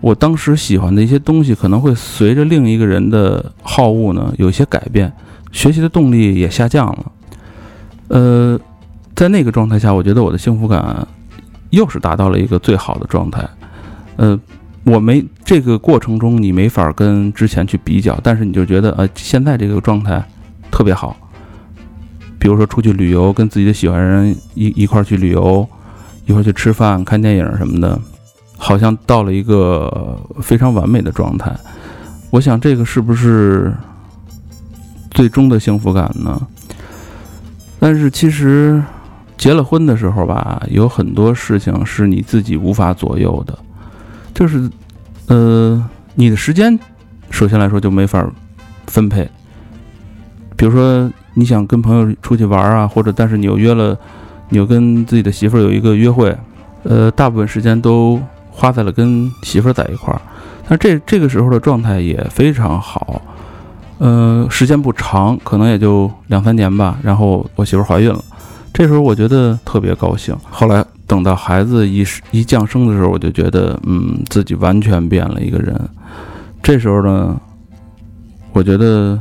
[0.00, 5.12] 我当时喜欢的一些东西可能会随着另一个人的好恶呢有一些改变，
[5.50, 7.12] 学习的动力也下降了。
[8.08, 8.60] 呃，
[9.14, 11.06] 在那个状态下，我觉得我的幸福感
[11.70, 13.48] 又是达到了一个最好的状态。
[14.16, 14.38] 呃，
[14.84, 20.22] 我没这个过程中你没法跟之前去比较，但是你就觉得呃现在这个状态
[20.70, 21.16] 特别好。
[22.38, 25.66] 比如说出去旅游，跟自己的喜欢人一一块去旅游，
[26.26, 27.98] 一块去吃饭、看电影什么的，
[28.56, 31.54] 好像到了一个非常完美的状态。
[32.30, 33.74] 我想这个是不是
[35.10, 36.40] 最终的幸福感呢？
[37.80, 38.82] 但是其实，
[39.36, 43.58] 结了婚的时候吧，有很多事情是你自己无法左右的，
[44.34, 44.70] 就是，
[45.28, 46.78] 呃，你的时间，
[47.30, 48.28] 首先来说就没法
[48.88, 49.28] 分配。
[50.56, 53.96] 比如说，你想跟朋友出去玩啊，或者但是你又约了
[54.48, 56.36] 你又跟自己的媳妇儿有一个约会，
[56.82, 58.20] 呃，大部分时间都
[58.50, 60.20] 花在了跟媳妇儿在一块儿。
[60.68, 63.22] 但这这个时候的状态也非常好，
[63.98, 66.98] 呃，时间不长，可能也就两三年吧。
[67.02, 68.22] 然后我媳妇怀孕了，
[68.72, 70.36] 这时候我觉得特别高兴。
[70.50, 75.74] 后来等到孩子一一降生的时候，我就觉得，嗯，自己完全变了一个人。
[76.62, 77.40] 这时候呢，
[78.52, 79.18] 我觉得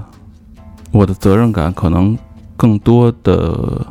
[0.91, 2.17] 我的责任感可能
[2.55, 3.85] 更多的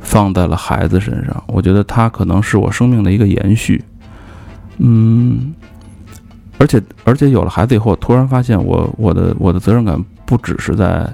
[0.00, 1.44] 放在了孩子身上。
[1.48, 3.82] 我觉得他可能是我生命的一个延续，
[4.78, 5.54] 嗯。
[6.56, 11.04] 而且，而且有了孩子以后，我突然发现我我的我的责任感不只是在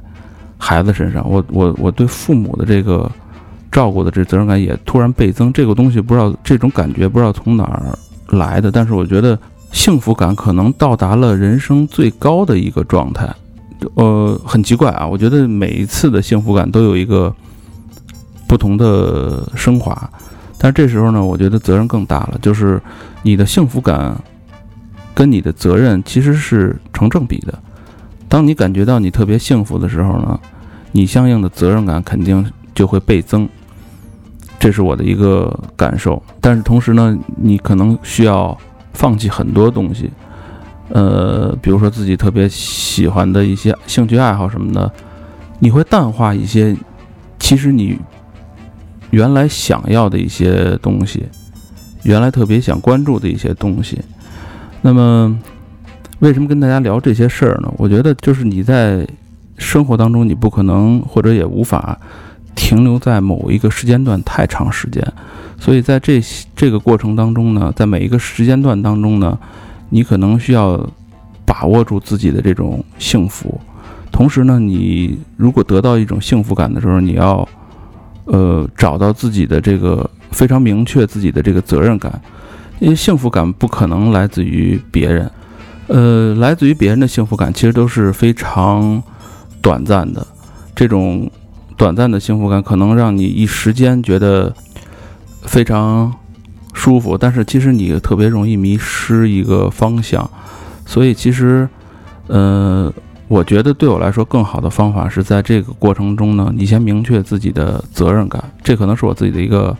[0.59, 3.11] 孩子身上，我我我对父母的这个
[3.73, 5.51] 照顾的这责任感也突然倍增。
[5.51, 7.99] 这个东西不知道这种感觉不知道从哪儿
[8.37, 9.37] 来的，但是我觉得
[9.73, 13.27] 幸福感可能到达了人生最高的一个状态。
[13.95, 17.35] 呃，很奇怪啊，我觉得每一次的幸福感都有一个
[18.47, 20.11] 不同的升华，
[20.59, 22.81] 但是这时候呢，我觉得责任更大了，就是
[23.23, 24.17] 你的幸福感。
[25.13, 27.53] 跟你的责任其实是成正比的。
[28.27, 30.41] 当你感觉到你特别幸福的时候呢，
[30.93, 33.47] 你相应的责任感肯定就会倍增。
[34.59, 36.23] 这是我的一个感受。
[36.41, 38.57] 但是同时呢，你可能需要
[38.95, 40.11] 放弃很多东西，
[40.91, 44.93] 呃，比如说自己特别喜欢的一些兴趣爱好什么的，
[45.59, 46.77] 你会淡化一些
[47.39, 47.99] 其实你
[49.11, 51.25] 原来想要的一些东西，
[52.03, 54.01] 原来特别想关注的一些东西。
[54.83, 55.39] 那么，
[56.21, 57.73] 为什么跟大家聊这些事儿呢？
[57.77, 59.07] 我觉得就是你在
[59.59, 61.99] 生活当中，你不可能或者也无法
[62.55, 65.07] 停留在某一个时间段太长时间，
[65.59, 66.21] 所以在这
[66.57, 69.39] 这个过程当中呢，在每一个时间段当中呢，
[69.91, 70.89] 你可能需要
[71.45, 73.61] 把握住自己的这种幸福，
[74.11, 77.47] 同时呢，你如果得到一种幸福感的时候，你要
[78.25, 82.21] 呃找到自己的这个非常明确自己的这个责任感。
[82.79, 85.31] 因为幸福感不可能来自于别人，
[85.89, 89.03] 呃，来自于别人的幸福感其实都是非常
[89.61, 90.27] 短暂的。
[90.75, 91.31] 这种
[91.77, 94.55] 短暂的幸福感可能让你一时间觉得
[95.43, 96.11] 非常
[96.73, 100.29] 舒服，但是其实你特别容易迷失一个方向。
[100.87, 101.69] 所以其实，
[102.27, 102.93] 呃，
[103.29, 108.43] 我觉得对我来说更好的方法是在这个过程中呢，你先明确自己的责任感。
[108.63, 109.77] 这可能是我自己的一个。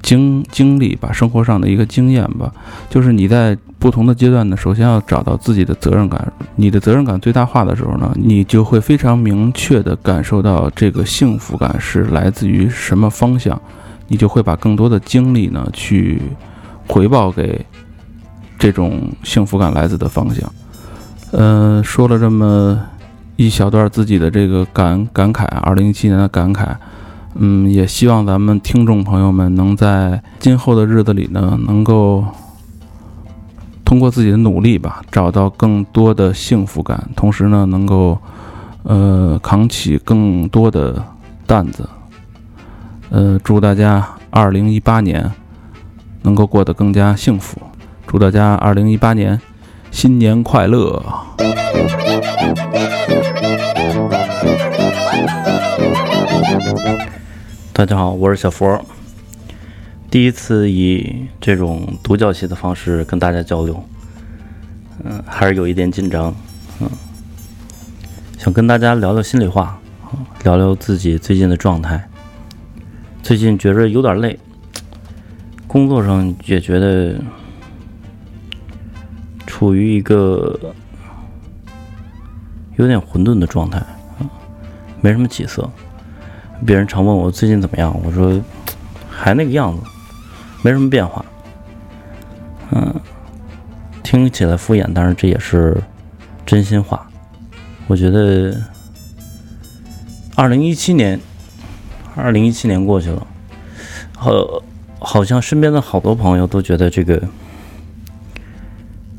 [0.00, 2.50] 经经历吧，生活上的一个经验吧，
[2.88, 6.32] 就是你在不同的阶段呢，首先要找到自己的责任感。
[6.54, 13.60] 你的责任感最大化的时候呢，你就会非常明确的感受到这个幸福感是来自于什么方向，
[14.08, 16.20] 你就会把更多的精力呢去
[16.88, 17.64] 回报给
[18.58, 20.52] 这种幸福感来自的方向。
[21.30, 22.80] 嗯，说了这么
[23.36, 26.74] 一小段自己的这个感感慨，二零一七年的感慨。
[27.34, 32.24] 嗯，也希望咱们听众朋友们能在今后的日子里呢，能够
[33.84, 38.18] 通过自己的努力吧，找到更多的幸福感，同时呢，能够
[38.82, 41.00] 呃扛起更多的
[41.46, 41.88] 担子。
[43.10, 45.32] 呃，祝大家二零一八年
[46.22, 47.58] 能够过得更加幸福，
[48.06, 49.40] 祝大家二零一八年
[49.90, 51.02] 新年快乐。
[57.72, 58.84] 大家好，我是小佛。
[60.10, 63.82] 第一次以这种独角戏的方式跟大家交流，
[65.02, 66.34] 嗯，还是有一点紧张，
[66.80, 66.90] 嗯，
[68.36, 69.78] 想跟大家聊聊心里话，
[70.44, 72.06] 聊聊自己最近的状态。
[73.22, 74.38] 最近觉着有点累，
[75.66, 77.14] 工作上也觉得
[79.46, 80.58] 处于一个
[82.76, 83.86] 有点混沌的状态，啊
[85.00, 85.68] 没什么起色。
[86.64, 88.40] 别人常问我最近怎么样，我说
[89.10, 89.82] 还那个样子，
[90.62, 91.24] 没什么变化。
[92.70, 92.94] 嗯，
[94.02, 95.80] 听起来敷衍，但是这也是
[96.44, 97.08] 真心话。
[97.86, 98.60] 我觉得
[100.34, 101.20] 二零一七年，
[102.18, 103.26] 二零一七年过去了，
[104.16, 104.32] 好，
[104.98, 107.22] 好像身边的好多朋友都觉得这个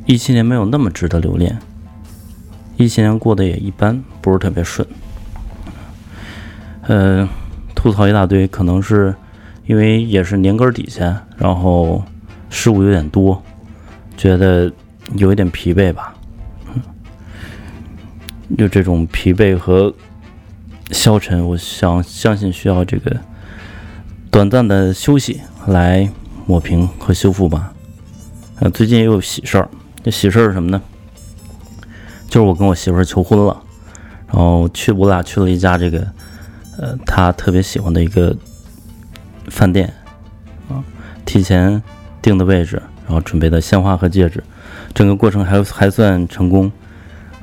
[0.05, 1.57] 一七年没有那么值得留恋，
[2.75, 4.87] 一七年过得也一般，不是特别顺。
[6.83, 7.27] 呃，
[7.73, 9.15] 吐槽一大堆，可能是
[9.65, 12.03] 因为也是年根底下，然后
[12.49, 13.41] 事物有点多，
[14.17, 14.71] 觉得
[15.15, 16.13] 有一点疲惫吧。
[18.57, 19.93] 就这种疲惫和
[20.91, 23.17] 消沉，我想相信需要这个
[24.29, 26.09] 短暂的休息来
[26.45, 27.73] 抹平和修复吧。
[28.59, 29.69] 呃，最近也有喜事儿，
[30.03, 30.81] 这喜事儿是什么呢？
[32.27, 33.61] 就是我跟我媳妇儿求婚了，
[34.27, 36.07] 然后去我俩去了一家这个。
[36.81, 38.33] 呃，他特别喜欢的一个
[39.47, 39.93] 饭店
[40.69, 40.79] 啊，
[41.25, 41.83] 提前
[42.21, 44.41] 订的位置，然后准备的鲜花和戒指，
[44.93, 46.71] 整个过程还还算成功。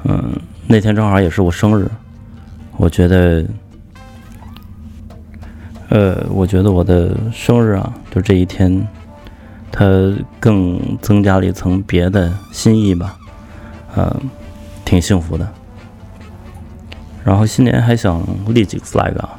[0.05, 0.33] 嗯，
[0.67, 1.87] 那天正好也是我生日，
[2.79, 3.45] 我觉得，
[5.89, 8.87] 呃，我觉得我的生日啊，就这一天，
[9.73, 9.87] 它
[10.39, 13.17] 更增加了一层别的心意吧，
[13.97, 14.15] 嗯，
[14.85, 15.49] 挺幸福的。
[17.25, 19.39] 然后新年还想立几个 flag 啊，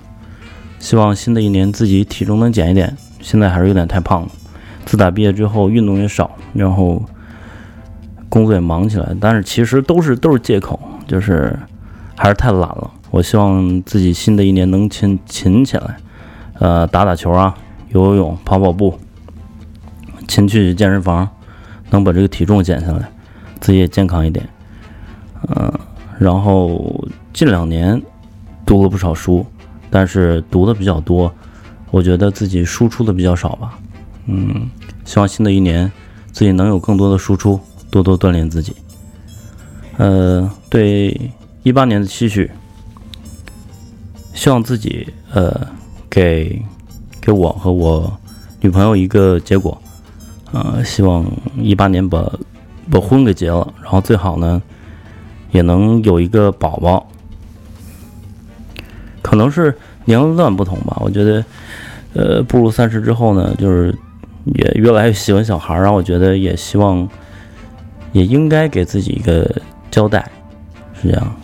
[0.80, 4.30] 希望新的一年自己体重能减一点，现在还是有点太胖了。
[4.86, 7.02] 自打毕业之后，运动也少，然后
[8.30, 11.58] 工作也忙起来，但是其实都是都是借口，就是
[12.16, 12.92] 还是太懒了。
[13.12, 15.98] 我希望自己新的一年能勤勤起来，
[16.56, 17.56] 呃，打打球啊，
[17.90, 18.98] 游游泳，跑跑步，
[20.28, 21.28] 勤去健身房，
[21.90, 23.10] 能把这个体重减下来，
[23.60, 24.48] 自己也健康一点，
[25.50, 25.72] 嗯。
[26.20, 28.02] 然后近两年
[28.66, 29.46] 读了不少书，
[29.92, 31.32] 但是读的比较多，
[31.92, 33.78] 我觉得自己输出的比较少吧。
[34.26, 34.68] 嗯，
[35.06, 35.92] 希望新的一年
[36.32, 37.60] 自己能有更多的输出，
[37.92, 38.76] 多多锻炼自己。
[39.98, 42.50] 呃，对一八年的期许，
[44.38, 45.68] 希望自己呃
[46.08, 46.64] 给
[47.20, 48.16] 给我和我
[48.62, 49.76] 女朋友一个结果，
[50.52, 51.26] 呃，希望
[51.58, 52.32] 一八年把
[52.92, 54.62] 把婚给结了，然后最好呢。
[55.52, 57.08] 也能有一个宝宝，
[59.22, 60.98] 可能是年龄段不同吧。
[61.00, 61.46] 我觉得，
[62.14, 63.98] 呃，步入三十之后呢，就是
[64.44, 67.08] 也越来越喜欢小孩儿，然后我觉得也希望，
[68.12, 69.50] 也应该给自己一个
[69.90, 70.30] 交代，
[71.02, 71.36] 是这样。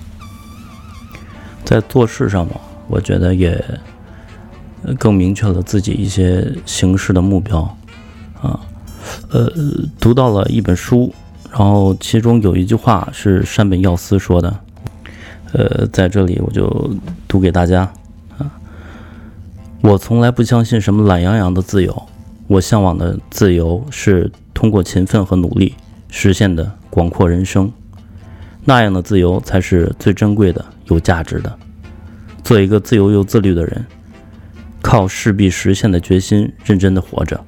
[1.63, 2.56] 在做事上嘛，
[2.88, 3.63] 我觉得也
[4.98, 7.62] 更明确了自己一些行事的目标
[8.41, 8.60] 啊。
[9.32, 9.52] 呃，
[10.00, 11.13] 读到了一本书。
[11.52, 14.60] 然后其中有一句话是山本耀司说的，
[15.52, 16.96] 呃，在这里我就
[17.28, 17.82] 读给大家
[18.39, 18.50] 啊。
[19.82, 22.08] 我从来不相信什么懒洋洋的自由，
[22.48, 25.76] 我向往的自由是通过勤奋和努力
[26.10, 27.72] 实现的广阔人生，
[28.65, 31.56] 那样的自由才是最珍贵的、有价值的。
[32.43, 33.86] 做一个自由又自律的人，
[34.82, 37.43] 靠势必实现的决心，认真的活着。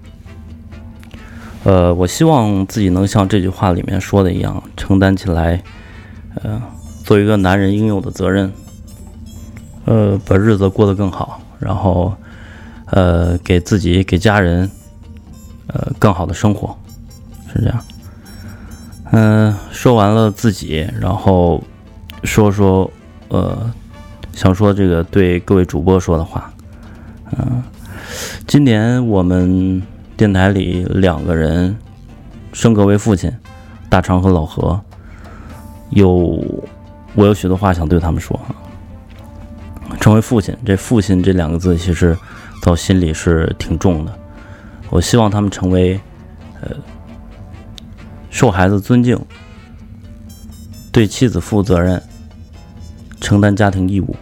[1.63, 5.61] 呃，我希望自己能像这句话里面说的一样，承担起来，
[6.35, 6.61] 呃，
[7.03, 8.53] 做一个男人应有的责任，
[9.85, 12.15] 呃，把日子过得更好，然后，
[12.91, 14.69] 呃，给自己、给家人，
[15.67, 16.77] 呃，更好的生活，
[17.51, 17.83] 是这样。
[19.11, 21.63] 嗯，说完了自己，然后
[22.23, 22.89] 说说，
[23.29, 23.73] 呃，
[24.35, 26.53] 想说这个对各位主播说的话。
[27.31, 27.63] 嗯，
[28.45, 29.81] 今年我们。
[30.17, 31.75] 电台里两个人
[32.53, 33.29] 升格为父亲，
[33.89, 34.79] 大长和老何，
[35.89, 36.41] 有
[37.15, 38.39] 我有许多话想对他们说。
[39.99, 42.17] 成为父亲，这“父亲”这两个字，其实
[42.61, 44.17] 在我心里是挺重的。
[44.89, 45.99] 我希望他们成为，
[46.61, 46.69] 呃，
[48.29, 49.19] 受孩子尊敬，
[50.93, 52.01] 对妻子负责任，
[53.19, 54.15] 承担家庭义务，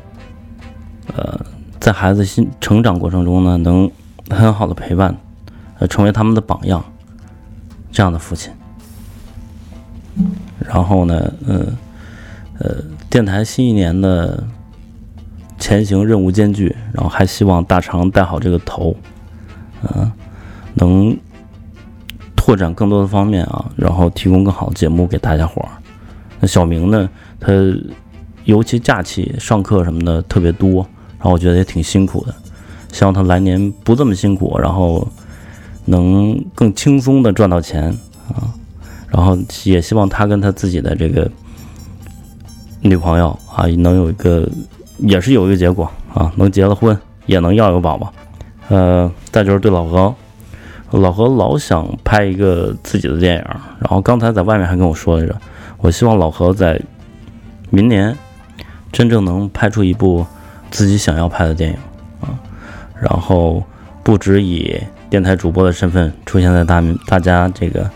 [1.15, 1.39] 呃，
[1.79, 3.89] 在孩子心成长过程中呢，能
[4.29, 5.15] 很好的陪伴。
[5.79, 6.81] 呃成为他们的榜样，
[7.91, 8.53] 这样的父亲。
[10.59, 11.65] 然后呢，呃，
[12.59, 12.75] 呃，
[13.09, 14.41] 电台新一年的
[15.57, 18.95] 前行任务艰巨，然后还希望大长带好这个头，
[19.81, 20.09] 嗯，
[20.75, 21.17] 能
[22.35, 25.69] 拓展更多的方面啊，然后提供更好的节目给大家伙儿。
[26.39, 27.51] 那小明呢，他
[28.45, 30.87] 尤其假期上课什么的特别多，
[31.23, 32.35] 然后我觉得也挺辛苦的，
[32.91, 35.07] 希望他来年不这么辛苦，然后。
[35.85, 37.89] 能更轻松的赚到钱
[38.29, 38.47] 啊，
[39.09, 41.29] 然后也希望他跟他自己的这个
[42.79, 44.47] 女朋友啊，能有一个，
[44.99, 48.13] 也是有一个结果啊，能结了婚，也能要一个宝宝。
[48.69, 50.15] 呃，再就是对老何，
[50.91, 53.41] 老何老想拍一个自己的电影，
[53.81, 55.35] 然后刚才在外面还跟我说来着，
[55.79, 56.81] 我希望老何在
[57.69, 58.17] 明年
[58.89, 60.25] 真正能拍出一部
[60.73, 61.77] 自己想要拍的电影
[62.19, 62.35] 啊，
[62.99, 63.63] 然后
[64.03, 64.77] 不止以。
[65.09, 67.87] 电台主播的身份出现在大大家这个，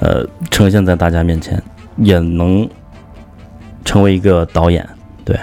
[0.00, 1.62] 呃，呈现在大家面前，
[1.96, 2.68] 也能
[3.86, 4.86] 成为一个导演，
[5.24, 5.34] 对。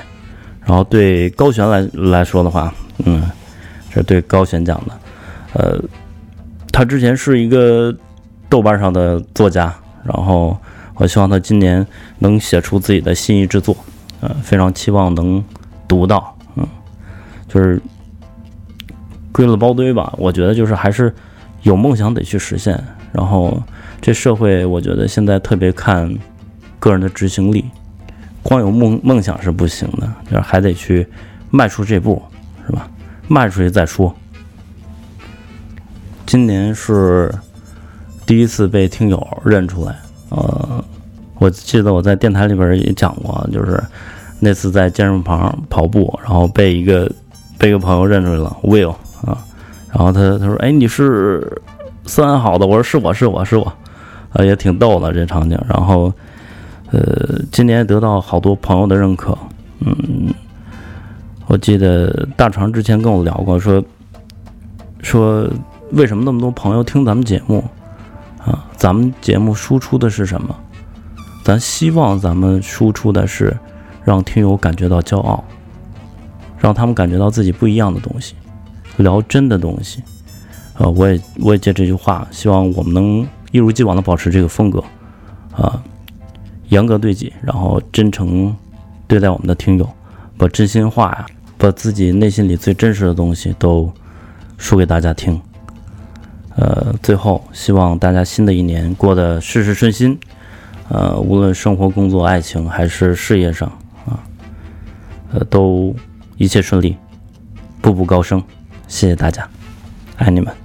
[0.64, 2.72] 然后对高璇来来说的话，
[3.06, 3.24] 嗯，
[3.92, 4.94] 这对高璇讲的，
[5.54, 5.82] 呃，
[6.72, 7.92] 他之前是一个
[8.48, 10.56] 豆瓣上的作家，然后
[10.94, 11.84] 我希望他今年
[12.20, 13.76] 能写出自己的心意之作，
[14.22, 15.44] 呃，非常期望能
[15.88, 16.38] 读到，
[17.50, 17.82] 就是。
[19.32, 21.14] 归了包堆吧，我觉得就是还是
[21.62, 22.84] 有梦想得去实现。
[23.14, 23.62] 然后
[24.02, 26.14] 这社会，我觉得现在特别看
[26.80, 27.64] 个人的执行力，
[28.42, 31.08] 光有梦梦想是不行的，就是还得去
[31.52, 32.22] 迈出这步，
[32.66, 32.90] 是吧？
[33.28, 34.14] 迈出去再说。
[36.26, 37.34] 今年是
[38.26, 39.96] 第一次被听友认出来。
[40.30, 40.84] 呃，
[41.36, 43.82] 我记得我在电台里边也讲过，就是
[44.40, 47.10] 那次在健身房跑步，然后被一个
[47.60, 49.38] 被一个朋友认出来了，Will 啊，
[49.92, 51.62] 然后他他说：“哎，你是
[52.06, 53.72] 三好的？”我说：“是我是我是我。”
[54.32, 55.60] 啊，也挺逗的这场景。
[55.68, 56.14] 然后，
[56.92, 59.38] 呃，今年得到好多朋友的认可。
[59.80, 60.34] 嗯，
[61.48, 63.84] 我记得大肠之前跟我聊过，说
[65.02, 65.50] 说
[65.92, 67.64] 为什么那么多朋友听咱们节目
[68.46, 68.66] 啊？
[68.78, 70.56] 咱们节目输出的是什么？
[71.44, 73.58] 咱希望咱们输出的是
[74.04, 75.44] 让听友感觉到骄傲，
[76.60, 78.36] 让他们感觉到自己不一样的东西，
[78.98, 80.04] 聊真的东西。
[80.78, 83.28] 呃，我也我也借这句话，希望我们能。
[83.52, 84.80] 一如既往的保持这个风格，
[85.56, 85.82] 啊，
[86.68, 88.56] 严格对己，然后真诚
[89.08, 89.90] 对待我们的听友，
[90.38, 91.26] 把真心话呀，
[91.58, 93.92] 把自己内心里最真实的东西都
[94.60, 95.42] 说给大家听。
[96.58, 100.16] 呃，最后希望大家新的一年过得事事顺心，
[100.90, 103.68] 呃，无论生活、工作、爱情还是事业上
[104.06, 104.22] 啊，
[105.34, 105.96] 呃，都
[106.40, 106.96] 一切顺利，
[107.82, 108.42] 步步高升。
[108.88, 109.46] 谢谢大家，
[110.16, 110.56] 爱你们。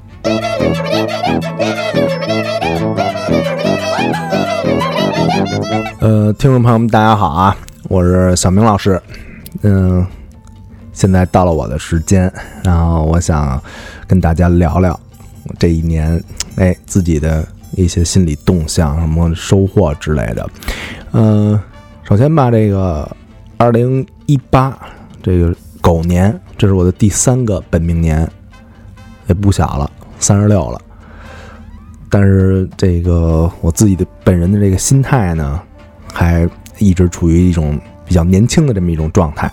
[5.98, 7.56] 呃，听众朋友们，大家好啊！
[7.88, 9.02] 我是小明老师。
[9.62, 10.06] 嗯，
[10.92, 13.60] 现在到了我的时间，然后我想
[14.06, 14.98] 跟大家聊聊
[15.58, 16.22] 这一年，
[16.54, 20.48] 哎，自己的一些心理动向、什么收获之类的。
[21.10, 21.58] 嗯，
[22.04, 23.10] 首先吧，这个
[23.56, 24.78] 二零一八
[25.20, 25.52] 这个
[25.84, 28.26] 狗年，这是我的第三个本命年，
[29.26, 30.80] 也不小了，三十六了。
[32.08, 35.60] 但是这个我自己的本人的这个心态呢，
[36.10, 39.50] 还一直处于一种比较年轻的这么一种状态。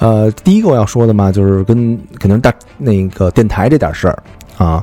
[0.00, 4.22] 呃，第一个我要说的嘛，就是跟可能大那个电台这点事儿
[4.56, 4.82] 啊。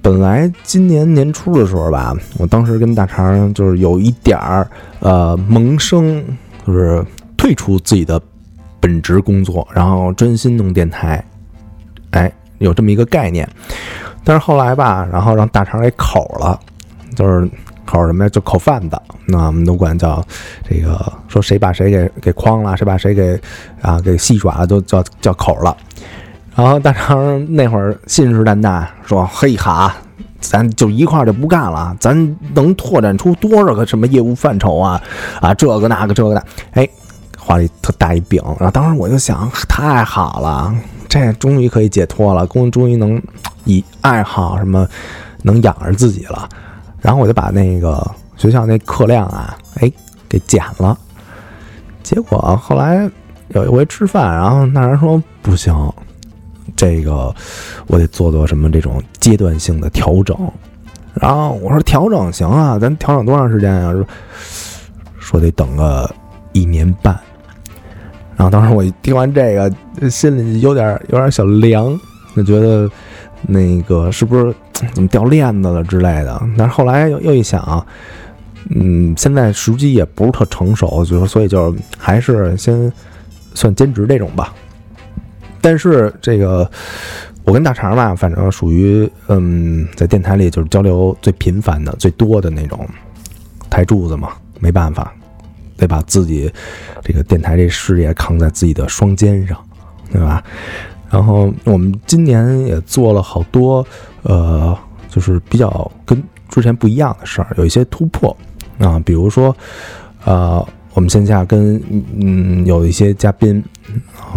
[0.00, 4.66] 本来今年年初的时候吧，我当时跟大肠就是有一点儿
[5.00, 6.24] 呃萌生，
[6.66, 7.04] 就是
[7.36, 8.18] 退出自己的
[8.80, 11.24] 本职工作，然后专心弄电台，
[12.10, 13.48] 哎，有这么一个概念。
[14.24, 16.58] 但是后来吧，然后让大肠给口了，
[17.14, 17.48] 就是
[17.86, 18.28] 口什么呀？
[18.28, 20.22] 就口贩子，那我们都管叫
[20.68, 23.40] 这个，说谁把谁给给诓了，谁把谁给
[23.80, 25.76] 啊给戏耍了，都叫叫口了。
[26.54, 29.96] 然后大肠那会儿信誓旦旦说：“嘿哈，
[30.40, 35.00] 咱就一块就不干了，咱能拓展出多少个什么业务范畴啊？
[35.40, 36.88] 啊，这个那个这个的，哎，
[37.48, 38.42] 画了一特大一饼。
[38.60, 40.74] 然后当时我就想，太好了，
[41.08, 43.20] 这终于可以解脱了，工终于能。”
[43.64, 44.88] 以爱好什么
[45.42, 46.48] 能养着自己了，
[47.02, 49.92] 然后我就把那个学校那课量啊，哎，
[50.26, 50.98] 给减了。
[52.02, 53.10] 结果后来
[53.48, 55.76] 有一回吃饭，然后那人说不行，
[56.74, 57.34] 这个
[57.88, 60.34] 我得做做什么这种阶段性的调整。
[61.12, 63.92] 然后我说调整行啊，咱调整多长时间啊？
[63.92, 64.06] 说
[65.18, 66.10] 说得等个
[66.54, 67.14] 一年半。
[68.38, 72.00] 然后当时我一听完这个，心里有点有点小凉，
[72.34, 72.90] 就觉得。
[73.42, 74.52] 那个是不是
[74.94, 76.42] 怎么掉链子了之类的？
[76.56, 77.86] 但是后来又又一想，
[78.70, 82.92] 嗯，现在时机也不是特成熟，就是所以就还是先
[83.54, 84.52] 算兼职这种吧。
[85.60, 86.68] 但是这个
[87.44, 92.84] 我跟大肠吧，反正属于嗯，在电台里就是交流最频繁的、最多的那种
[93.70, 95.14] 台柱子嘛，没办法，
[95.78, 96.52] 得把自己
[97.02, 99.56] 这个电台这事业扛在自己的双肩上，
[100.12, 100.44] 对吧？
[101.10, 103.86] 然后我们今年也做了好多，
[104.24, 104.76] 呃，
[105.08, 108.36] 就是比较跟之前不一样的事儿，有一些突破
[108.78, 109.56] 啊，比如说，
[110.26, 110.62] 呃，
[110.92, 111.82] 我们线下跟
[112.20, 113.64] 嗯有一些嘉宾，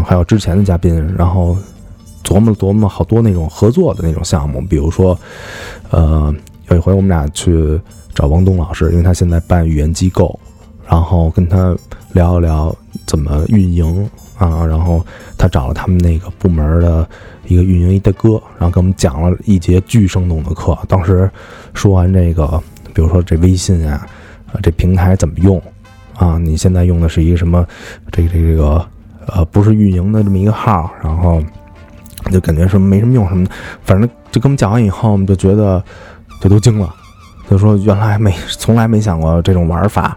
[0.05, 1.57] 还有之前的嘉宾，然后
[2.23, 5.19] 琢磨琢磨好多那种合作的那种项目，比如说，
[5.89, 6.33] 呃，
[6.69, 7.77] 有一回我们俩去
[8.13, 10.39] 找王东老师，因为他现在办语言机构，
[10.89, 11.75] 然后跟他
[12.13, 12.75] 聊一聊
[13.05, 14.09] 怎么运营。
[14.37, 15.05] 啊，然后
[15.37, 17.07] 他找了他们那个部门的
[17.45, 20.75] 一个运营一大哥，然后给我们讲了一节巨生动的课。
[20.87, 21.29] 当时
[21.75, 22.59] 说完这个，
[22.91, 24.03] 比如说这微信啊，
[24.63, 25.61] 这平台怎么用
[26.15, 26.39] 啊？
[26.39, 27.63] 你现在用的是一个什么？
[28.11, 28.83] 这个这个
[29.27, 31.39] 呃，不是运营的这么一个号，然后
[32.31, 33.51] 就感觉什么没什么用什么的。
[33.83, 35.83] 反正就跟我们讲完以后，我们就觉得
[36.41, 36.91] 就都惊了，
[37.47, 40.15] 就说原来没从来没想过这种玩法，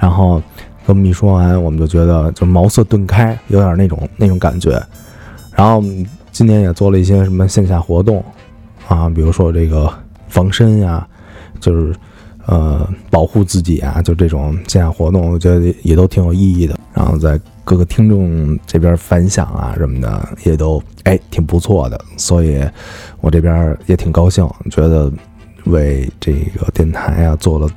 [0.00, 0.42] 然后。
[0.86, 4.82] 这么一说完，我们就觉得就茅塞顿开，有点那种那种感觉。
[5.54, 5.80] 然后
[6.32, 8.24] 今年也做了一些什么线下活动
[8.88, 9.92] 啊，比如说这个
[10.26, 11.06] 防身呀，
[11.60, 11.94] 就是
[12.46, 16.76] 呃保护自己啊，就这种线下活动，我觉得也都挺有意义的。
[16.92, 22.60] 然后在各个听众这边反响啊什么的也都哎挺不错的，所以
[23.20, 25.12] 我这边也挺高兴，觉得
[25.66, 27.68] 为这个电台啊做了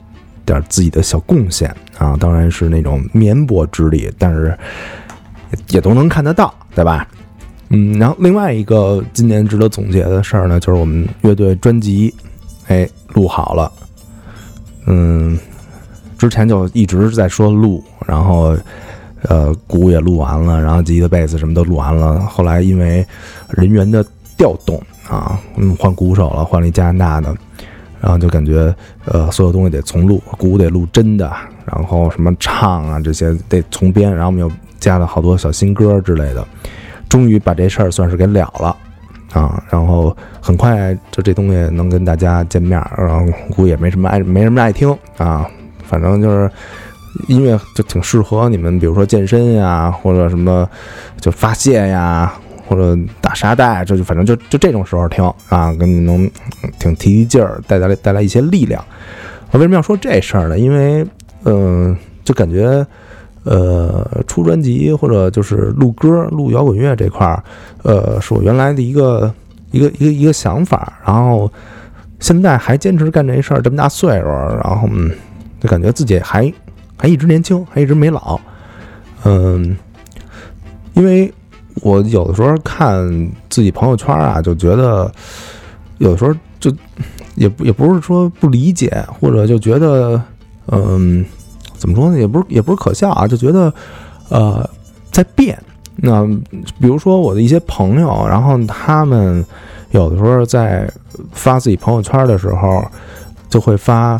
[0.45, 4.57] 点自己的小贡献啊，当然是那种绵薄之力，但是
[5.69, 7.07] 也都能看得到，对吧？
[7.69, 12.13] 嗯，然后另外一个今年值得总结的事儿呢，就是我们乐队专辑，
[12.67, 13.71] 哎，录好了。
[14.85, 15.39] 嗯，
[16.17, 18.55] 之前就一直在说录，然后
[19.23, 22.19] 呃，鼓也录完了，然后吉他、贝斯什么都录完了。
[22.19, 23.05] 后来因为
[23.49, 24.05] 人员的
[24.37, 27.35] 调动啊，嗯，换鼓手了，换了一加拿大的，
[28.03, 28.75] 然后就感觉
[29.05, 31.31] 呃，所有东西得重录，鼓得录真的，
[31.65, 36.45] 然后什么唱啊这些得重编，然后我们又加了好多小新歌之类的，
[37.07, 38.75] 终于把这事儿算是给了了。
[39.31, 45.47] 啊，然后很快就这东西能跟大家见面，然后估计也没什么爱，没什么爱听啊。
[45.85, 46.51] 反正就是
[47.27, 50.69] 音乐就挺适合你们，比如说健身呀，或者什么
[51.19, 52.31] 就发泄呀，
[52.67, 56.29] 或者打沙袋，就就反正就就这种时候听啊，跟你能
[56.79, 58.83] 挺提提劲儿，带来带来一些力量。
[59.51, 60.57] 我为什么要说这事儿呢？
[60.57, 61.05] 因为
[61.43, 62.85] 嗯，就感觉。
[63.45, 67.43] 呃，出专辑或者就是录歌、录摇滚乐这块儿，
[67.81, 69.29] 呃，是我原来的一个
[69.71, 70.93] 一个一个一个想法。
[71.05, 71.51] 然后
[72.21, 75.11] 现在还坚持干这事儿，这么大岁数，然后嗯，
[75.59, 76.49] 就感觉自己还
[76.95, 78.39] 还一直年轻，还一直没老。
[79.25, 79.75] 嗯，
[80.93, 81.29] 因为
[81.81, 85.11] 我有的时候看自己朋友圈啊，就觉得
[85.97, 86.71] 有的时候就
[87.35, 90.21] 也也不是说不理解，或者就觉得
[90.67, 91.25] 嗯。
[91.75, 92.17] 怎么说呢？
[92.17, 93.73] 也不是也不是可笑啊，就觉得，
[94.29, 94.69] 呃，
[95.11, 95.61] 在变。
[95.97, 96.25] 那
[96.79, 99.45] 比如说我的一些朋友，然后他们
[99.91, 100.89] 有的时候在
[101.33, 102.81] 发自己朋友圈的时候，
[103.49, 104.17] 就会发，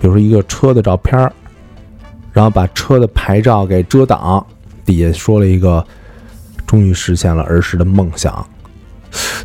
[0.00, 1.18] 比如说一个车的照片
[2.32, 4.46] 然后把车的牌照给遮挡，
[4.84, 5.84] 底下说了一个
[6.68, 8.46] “终于实现了儿时的梦想”。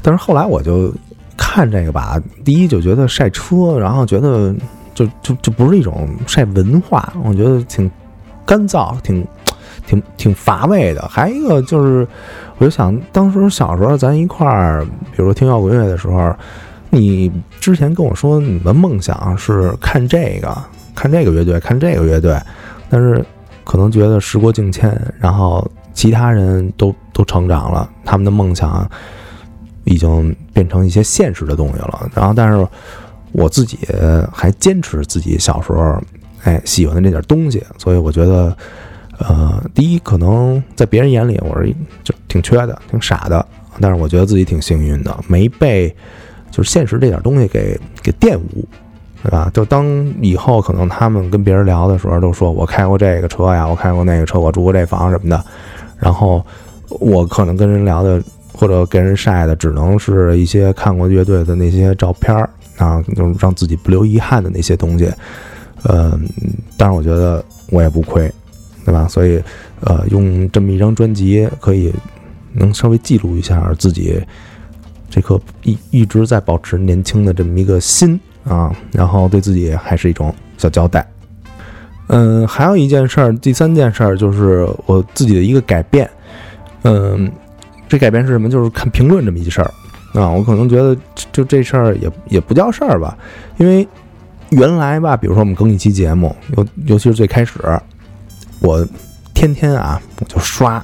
[0.03, 0.93] 但是后来我就
[1.35, 4.53] 看这个吧，第一就觉得晒车，然后觉得。
[4.95, 7.89] 就就就不是一种晒文化，我觉得挺
[8.45, 9.27] 干燥，挺
[9.87, 11.01] 挺挺乏味的。
[11.09, 12.07] 还一个就是，
[12.59, 16.31] 我就想当时小时候咱一块儿，比如说听摇滚乐的时候，
[16.91, 20.55] 你之前跟我说你的梦想是看这个，
[20.93, 22.39] 看这个乐队，看这个乐队，
[22.87, 23.25] 但是
[23.63, 28.89] 可能觉得时过境迁，然后其他人都都成长了，他们的梦想
[29.83, 32.09] 已经变成一些现实的东西了。
[32.13, 32.67] 然后，但是。
[33.35, 33.79] 我自己
[34.31, 35.99] 还坚持自己小时候，
[36.43, 38.55] 哎，喜欢的那点东西，所以我觉得，
[39.17, 43.43] 呃，第一，可能在别人眼里我是就挺缺的、挺傻的，
[43.81, 45.89] 但是我觉得自己挺幸运的，没被
[46.51, 48.63] 就是现实这点东西给给玷污，
[49.23, 49.49] 对吧？
[49.51, 49.83] 就当
[50.21, 55.43] 以后可能他们跟别人聊的时候，都说我开过这个车呀，我开过那个车，我住过这房什么的，
[55.97, 56.45] 然后
[56.99, 58.21] 我可能跟人聊的
[58.51, 62.49] 或者给人晒的，只能是一些看过乐队的那些照片儿。
[62.77, 65.07] 啊，就让自己不留遗憾的那些东西，
[65.83, 66.19] 呃，
[66.75, 68.29] 但是我觉得我也不亏，
[68.83, 69.07] 对吧？
[69.07, 69.39] 所以，
[69.81, 71.93] 呃，用这么一张专辑，可以
[72.51, 74.19] 能稍微记录一下自己
[75.07, 81.07] 这颗一一直在保持年轻的这么一个心啊，然后对自己还是一种小交代。
[82.07, 86.09] 嗯，还有一件事儿，第三件事儿就是我自己的一个改变。
[86.83, 87.31] 嗯，
[87.87, 88.49] 这改变是什么？
[88.49, 89.73] 就是看评论这么一事儿。
[90.13, 90.95] 啊，我可能觉得
[91.31, 93.17] 就这事儿也也不叫事儿吧，
[93.57, 93.87] 因为
[94.51, 97.59] 原来吧，比如说我们更一期节目，尤尤其是最开始，
[98.59, 98.87] 我
[99.33, 100.79] 天天啊我就刷，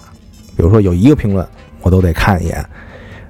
[0.57, 1.47] 比如说有一个评论
[1.81, 2.65] 我都得看一眼，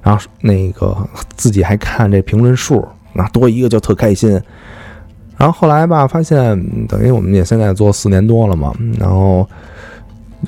[0.00, 0.96] 然后那个
[1.36, 4.40] 自己还看这评论数，那多一个就特开心。
[5.36, 9.46] 然后后来吧，发现等于我们也现在做四年多了嘛，然后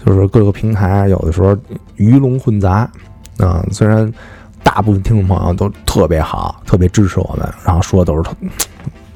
[0.04, 1.56] 就是各个平台有的时候
[1.96, 2.90] 鱼龙混杂
[3.38, 4.12] 啊，虽然。
[4.64, 8.34] 大部分听众朋友都特别好，特别支持我们，然后说的都是特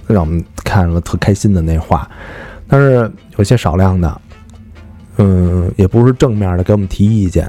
[0.09, 2.11] 让我们看了特开心的那话。
[2.67, 4.21] 但是有些少量的，
[5.19, 7.49] 嗯，也不是正面的给我们提意见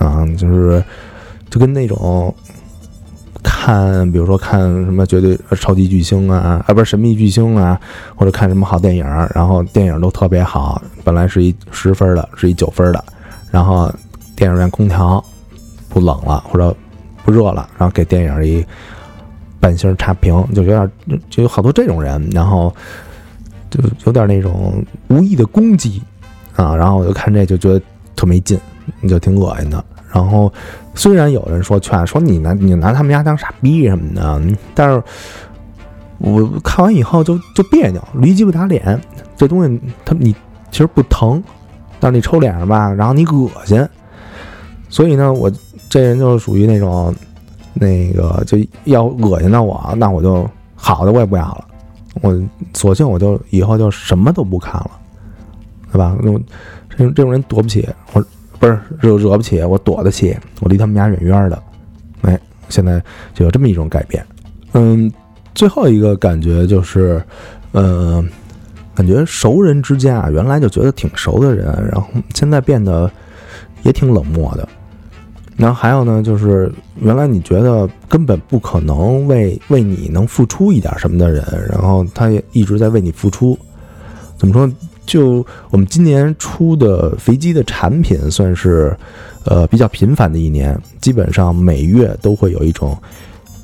[0.00, 0.82] 啊，就是
[1.48, 2.34] 就跟那种
[3.50, 7.80] 看，比如说看什么绝对超级巨星啊，啊不是神秘巨星啊，
[8.14, 13.02] 或者看什么好电影，然后电影都特别好，本来是一十分的，是一九分的，
[13.50, 13.90] 然后
[14.36, 15.24] 电影院空调
[15.88, 16.76] 不冷了，或者
[17.24, 17.32] 不。
[17.32, 18.64] 热了，然后给电影一
[19.60, 20.90] 半星差评，就有点
[21.28, 22.74] 就有好多这种人，然后
[23.68, 26.02] 就有点那种无意的攻击
[26.56, 27.78] 啊，然后我就看这就觉得
[28.16, 28.58] 特没劲，
[29.06, 29.84] 就挺恶心的。
[30.10, 30.50] 然后
[30.98, 34.42] 虽然有人说劝说你拿你拿他们家当傻逼什么的，
[34.74, 35.00] 但是
[36.18, 39.00] 我看完以后就就别扭，驴鸡巴打脸。
[39.36, 40.34] 这东西它你
[40.72, 41.40] 其实不疼
[42.00, 43.88] 但是你抽脸上吧，然后你恶心，
[44.88, 45.48] 所以呢，我
[45.88, 47.14] 这人就是属于那种，
[47.74, 51.64] 那个就要恶心到我，那我就好的我也不要了，
[52.22, 52.36] 我
[52.74, 54.90] 索性我就以后就什么都不看了，
[55.92, 56.16] 对吧？
[56.24, 56.40] 我
[56.88, 58.24] 这这种人躲不起，我
[58.58, 61.62] 不是惹惹不起，我躲得起，我离他们家远远的，
[62.22, 62.38] 哎，
[62.68, 63.02] 现在
[63.34, 64.24] 就有这么一种改变。
[64.72, 65.10] 嗯，
[65.54, 67.22] 最后一个感觉就是，
[67.72, 68.24] 呃，
[68.94, 73.10] 感觉熟人之间啊，原来就觉得挺熟的人，然后现在变得
[73.82, 74.68] 也挺冷漠的。
[75.56, 83.58] 然后还有呢，就是原来你觉得根本不可能为为你能付出一点什么的人，然后他也一直在为你付出。
[84.36, 84.70] 怎么说？
[85.08, 88.94] 就我们今年出的飞机的产品，算是
[89.46, 92.94] 呃比较频繁的一年，基本上每月都会有一种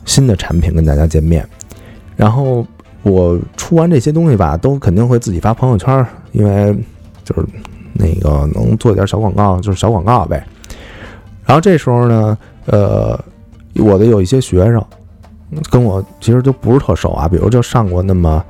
[0.06, 1.46] 新的产品跟大家见面。
[2.16, 2.66] 然后
[3.02, 6.74] 我出完这些东西吧，都肯定会自己发朋友圈，因为
[7.24, 7.46] 就是
[7.92, 10.42] 那个能做点小广告，就是小广告呗。
[11.44, 13.22] 然后这时候呢，呃，
[13.76, 14.82] 我的有一些学生
[15.70, 18.42] 跟我其实都不是特熟啊，比如就上过那么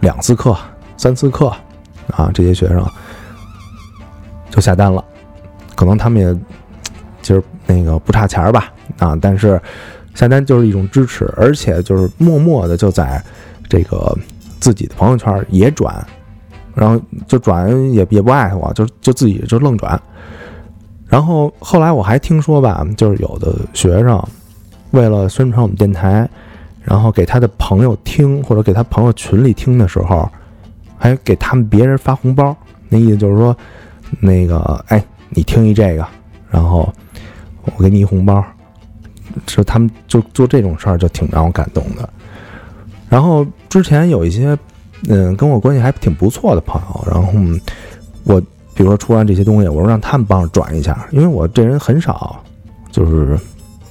[0.00, 0.54] 两次课、
[0.98, 1.50] 三次课
[2.12, 2.84] 啊，这些学生
[4.50, 5.04] 就下单了，
[5.74, 6.34] 可能他们也
[7.22, 9.60] 其实那个不差钱儿吧啊，但是
[10.14, 13.22] 下单就是一种支持，而且就是默默的就在
[13.68, 14.16] 这个
[14.60, 16.06] 自己的朋友圈也转，
[16.74, 20.00] 然后就转也也不艾特我，就就自己就愣转。
[21.06, 24.22] 然后后来我还听说吧，就是有的学生
[24.92, 26.28] 为了宣传我们电台，
[26.82, 30.28] 然后给他的朋友听，或者给他朋友群里听的时候，
[30.98, 32.56] 还给他们别人发红包。
[32.88, 33.56] 那意思就是说，
[34.20, 36.06] 那个哎，你听一这个，
[36.50, 36.92] 然后
[37.76, 38.44] 我给你一红包。
[39.44, 42.08] 就他们就做这种事儿，就挺让我感动的。
[43.06, 44.56] 然后之前有一些
[45.08, 47.30] 嗯跟我关系还挺不错的朋友，然后
[48.24, 48.40] 我
[48.74, 52.42] 比如说出完这些东西，我说让他们帮着转一下，因为我这人很少
[52.90, 53.38] 就是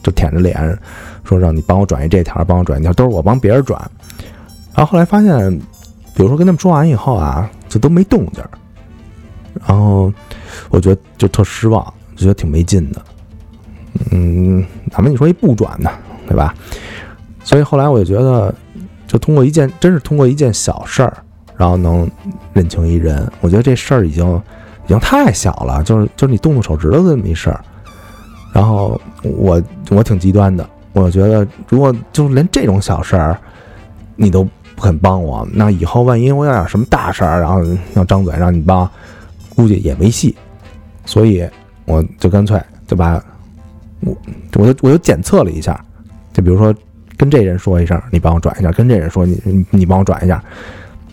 [0.02, 0.76] 就舔着脸
[1.24, 3.80] 说让你帮我转一这条，帮我转一条，都是我帮别人转。
[4.74, 5.62] 然后后来发现，
[6.16, 8.44] 比如说跟他们说完以后啊，就都没动静，
[9.68, 10.12] 然后
[10.70, 11.84] 我觉得就特失望，
[12.16, 13.02] 就觉得挺没劲的。
[14.12, 14.60] 嗯，
[14.92, 15.90] 哪怕你说一不转呢，
[16.28, 16.56] 对吧？
[17.44, 18.54] 所以后来我就觉得，
[19.06, 21.18] 就通过一件，真是通过一件小事儿，
[21.56, 22.10] 然后能
[22.54, 23.30] 认清一人。
[23.42, 24.42] 我觉得这事儿已经
[24.86, 27.64] 已经太小了，就是就是你动动手指头这么一事儿。
[28.54, 33.38] 然后我我挺极端的，我觉得如果就连这种小事儿
[34.16, 37.62] 你都不肯帮我，那以后万一我有点什么大事儿，然后
[37.96, 38.90] 要张嘴让你帮，
[39.56, 40.36] 估计也没戏。
[41.06, 41.48] 所以
[41.86, 43.22] 我就干脆就把
[44.02, 44.16] 我
[44.56, 45.80] 我就我就检测了一下，
[46.34, 46.74] 就比如说
[47.16, 50.44] 跟这人说一声，你帮我转一下；跟这人说你你你帮我转一下。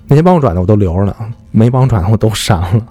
[0.08, 1.14] 那些帮我转的我都留着呢，
[1.52, 2.86] 没帮我转的我都删了。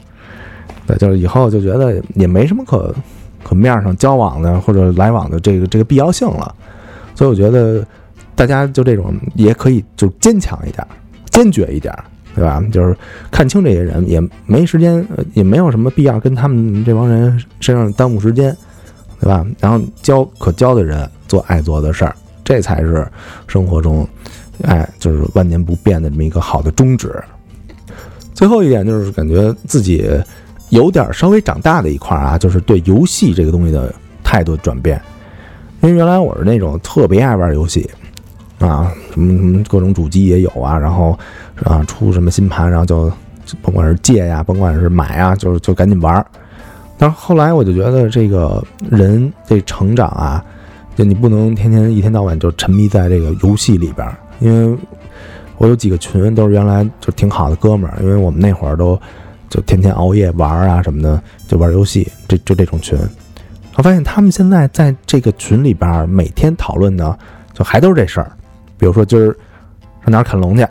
[0.88, 2.96] 对，就是以后就觉得也没什么可
[3.44, 6.56] 可面上交往的或者来往的这个这个必要性了，
[7.14, 7.86] 所以我觉得
[8.42, 10.84] 大家就这种也可以就坚强一点，
[11.30, 11.96] 坚决一点，
[12.34, 12.60] 对吧？
[12.72, 12.98] 就是
[13.30, 18.58] 看清这些人，也没时间，也没有什么必要跟他们这帮人身上耽误时间，
[19.20, 19.46] 对吧？
[19.60, 23.08] 然后交可交的人，做爱做的事儿，这才是
[23.46, 24.08] 生活中，
[24.64, 27.14] 哎，就是万年不变的这么一个好的宗旨。
[28.34, 28.84] 最后一点。
[28.84, 30.04] 就是感觉自己
[30.70, 31.08] 有点。
[31.14, 35.00] 稍微长大的一块啊，就是对游戏这个东西的态度转变。
[35.82, 37.88] 因为原来我是那种特别爱玩游戏，
[38.68, 41.18] 啊，什么什么各种主机也有啊，然后
[41.64, 43.10] 啊出什么新盘，然后就
[43.46, 46.26] 就甭管是借呀，甭管是买啊，就是就赶紧玩。
[46.98, 50.44] 但是后来我就觉得这个人这成长啊，
[50.96, 54.08] 就你不能天天一天到晚就沉迷在这个游戏里边，
[54.40, 54.78] 因为
[55.58, 59.00] 我有几个群都是原来就挺好的哥们儿，因为我们那会儿都
[59.50, 62.98] 就天天熬夜玩啊什么的，就玩游戏，这就这种群。
[63.76, 67.18] 我发现他们现在在这个群里边每天讨论的，
[67.54, 68.32] 就还都是这事儿，
[68.82, 69.28] 比如说今儿
[70.02, 70.66] 上哪儿砍龙去，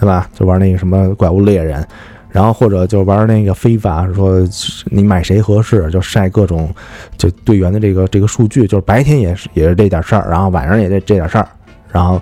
[0.00, 0.26] 对吧？
[0.32, 1.86] 就玩那个什么怪物猎人，
[2.30, 4.40] 然后或者就玩那个非法，说
[4.86, 6.74] 你买谁合适，就晒各种
[7.18, 11.46] 就队员的这个这个数据，就是白天也是也是这点事儿，然后晚上也这这点事儿，
[11.92, 12.18] 然后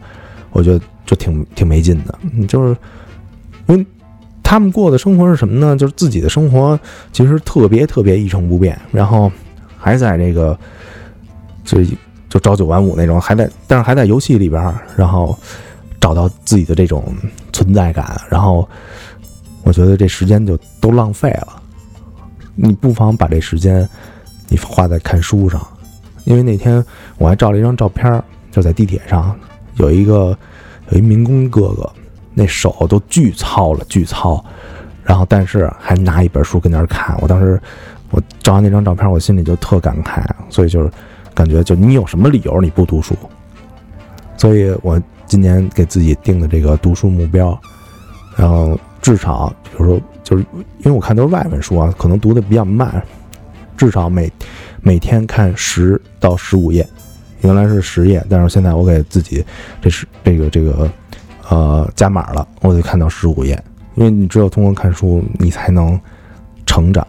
[0.51, 2.19] 我觉得就挺挺没劲的，
[2.49, 2.77] 就是
[3.69, 3.87] 因为
[4.43, 5.77] 他们过的生活是什么呢？
[5.77, 6.77] 就是自己的生活
[7.13, 9.31] 其实特别特别一成不变，然后
[9.79, 10.59] 还在这个
[11.65, 11.79] 就
[12.33, 15.39] 就朝九晚五那种，还在但是还在游戏里边，然后
[16.01, 17.05] 找到自己的这种
[17.53, 18.67] 存在感，然后
[19.65, 21.61] 我觉得这时间就都浪费了。
[22.55, 23.87] 你不妨把这时间
[24.49, 25.61] 你花在看书上，
[26.25, 26.83] 因为那天
[27.19, 29.39] 我还照了一张照片，就在地铁上
[29.75, 30.35] 有一个
[30.89, 31.93] 有一民工哥哥，
[32.33, 34.43] 那手都巨糙了，巨糙，
[35.05, 37.15] 然后但是还拿一本书跟那儿看。
[37.21, 37.61] 我当时
[38.11, 40.91] 我照完那张照片，我心里就特感慨，所以就是
[41.35, 43.15] 感觉就你有什么理由你不读书？
[44.37, 47.59] 所以我今年给自己定的这个读书目标，
[48.37, 50.45] 然后至少比如说就是
[50.79, 53.03] 因为我看都是外文书啊，可能读的比较慢，
[53.77, 54.31] 至少每
[54.81, 56.87] 每天看十到十五页。
[57.43, 59.45] 原来是十页，但是现在我给自己
[59.81, 60.89] 这是这个这个
[61.49, 63.61] 呃加码了，我得看到十五页，
[63.97, 66.01] 因为你只有通过看书，你才能
[66.67, 67.05] 成长，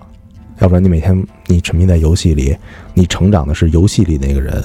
[0.59, 2.55] 要不然你每天你沉迷在游戏里，
[2.93, 4.63] 你成长的是游戏里那个人，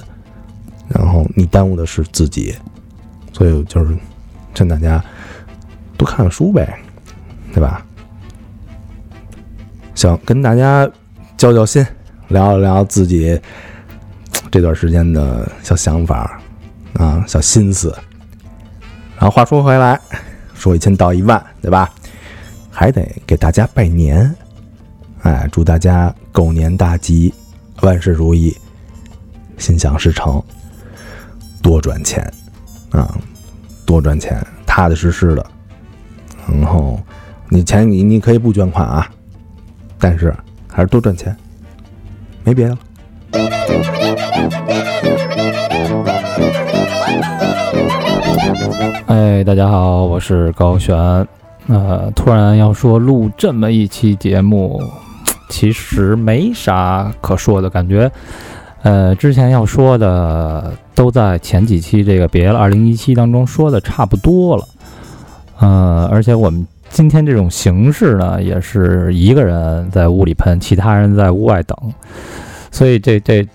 [0.89, 2.55] 然后你耽误的是自己，
[3.33, 3.97] 所以就是
[4.55, 5.03] 劝大家
[5.97, 6.79] 多看看书呗，
[7.53, 7.85] 对吧？
[9.95, 10.89] 想，跟大家
[11.37, 11.85] 交交心，
[12.29, 13.41] 聊一聊自己。
[14.51, 16.41] 这段时间的小想法
[16.95, 17.95] 啊，小心思。
[19.19, 20.01] 然后话说回来，
[20.55, 21.93] 说一千道一万，对吧？
[22.71, 24.35] 还得给大家拜年，
[25.23, 27.33] 哎，祝大家狗年大吉，
[27.83, 28.57] 万事如意，
[29.59, 30.43] 心想事成，
[31.61, 32.23] 多赚钱
[32.91, 33.13] 啊，
[33.85, 35.45] 多赚钱，踏踏实实的。
[36.47, 36.99] 然后
[37.49, 39.11] 你钱你你可以不捐款啊，
[39.99, 40.35] 但是
[40.67, 41.37] 还是多赚钱，
[42.45, 42.79] 没别的了。
[49.07, 50.97] 哎，大家好，我是高璇。
[51.67, 54.83] 呃，突然要说录这么一期节目，
[55.49, 58.11] 其实没啥可说的感觉。
[58.83, 64.69] 呃，之前要说的都在前几期这个别了二零一七当中说的差不多了。
[65.59, 71.77] 呃，而且我们今天这种形式呢，也是一个人在屋里喷，其他人在屋外等。
[72.71, 73.47] 所以这这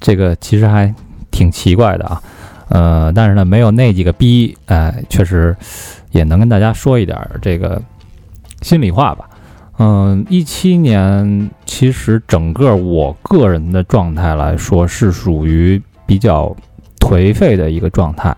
[0.00, 0.92] 这个其实还
[1.30, 2.22] 挺奇怪的啊，
[2.68, 5.56] 呃，但是呢，没有那几个逼，哎，确实
[6.10, 7.80] 也能跟大家说一点这个
[8.62, 9.28] 心里话吧。
[9.78, 16.54] 嗯，一七年其实整个我个人的状态来说是属于比较
[16.98, 18.34] 颓废的一个状态。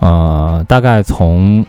[0.00, 1.64] 呃，大概从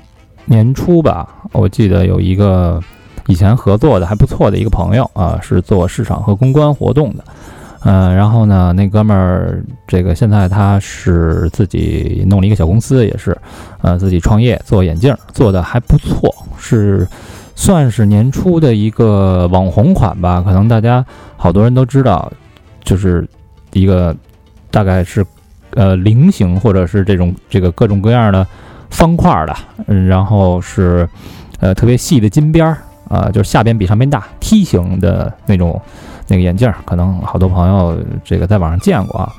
[0.46, 2.82] 年初吧，我记得有一个
[3.28, 7.24] 以前合作的还不错的一个朋友啊，是做市场和公关活动的。
[7.84, 13.38] 嗯，然后呢，那哥们儿，这个现在他是自己弄了一个小公司，也是，
[13.82, 17.08] 呃，自己创业做眼镜，做的还不错，是
[17.58, 20.42] 算是年初的一个网红款吧。
[20.46, 21.04] 可能大家
[21.36, 22.32] 好多人都知道，
[22.84, 23.28] 就是
[23.74, 24.16] 一个
[24.72, 25.26] 大概是
[25.72, 28.46] 呃菱形或者是这种这个各种各样的
[28.92, 29.56] 方块的，
[29.88, 31.10] 嗯，然后是
[31.60, 32.78] 呃特别细的金边儿
[33.10, 35.82] 啊，就是下边比上边大梯形的那种。
[36.30, 39.32] 那个眼镜可能好多朋友这个在网上见过啊，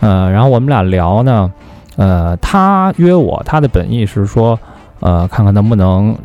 [0.00, 1.48] 呃，然后我们俩聊呢，
[1.94, 4.58] 呃，他约我，他的本意是说，
[4.98, 6.18] 呃，看看能不能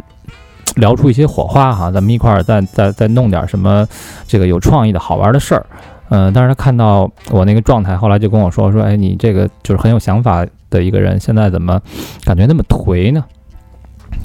[0.76, 3.88] 聊出一些火花哈，咱们一块儿再再再弄点什么
[4.28, 5.66] 这个有创意的好玩的事儿，
[6.10, 11.82] 嗯，但是他看到我那个状态，后来就跟我说说，哎，你这个就是很有想法的一个人，现在怎么
[12.24, 13.24] 感觉那么颓呢？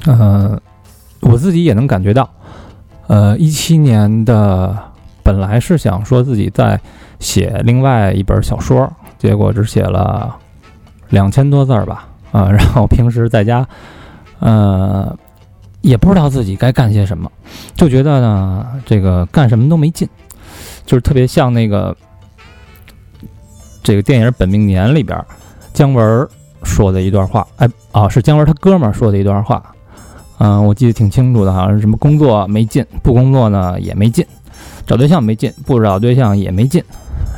[0.07, 0.59] 嗯，
[1.21, 2.29] 我自己也能感觉到，
[3.07, 4.75] 呃，一七年的。
[5.25, 6.79] 本来是想说自己在
[7.19, 8.87] 写另外一本小说，
[9.17, 10.35] 结果只写了
[11.09, 13.67] 两千多字儿吧，啊，然后平时在家，
[14.37, 15.17] 呃，
[15.85, 17.31] 也不知道自己该干些什么，
[17.75, 20.09] 就觉得呢，这个干什么都没劲，
[20.83, 21.95] 就是特别像那个
[23.83, 25.23] 这个电影《本命年》里边
[25.73, 26.27] 姜文
[26.63, 29.63] 说的一段话，哎，啊，是姜文他哥们儿说的一段话，
[30.39, 34.25] 嗯，我记得挺清楚的，好像是什么工作没劲，不工作呢也没劲。
[34.87, 36.83] 找对象没劲，不找对象也没劲，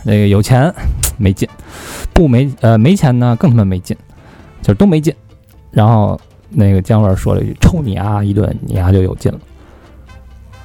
[0.05, 0.73] 那个有钱
[1.17, 1.47] 没劲，
[2.13, 3.97] 不没呃没钱呢更他妈没劲，
[4.61, 5.13] 就是都没劲。
[5.69, 6.17] 然后
[6.49, 9.39] 那个姜文说了一句：“抽你啊一顿，你啊就有劲了。”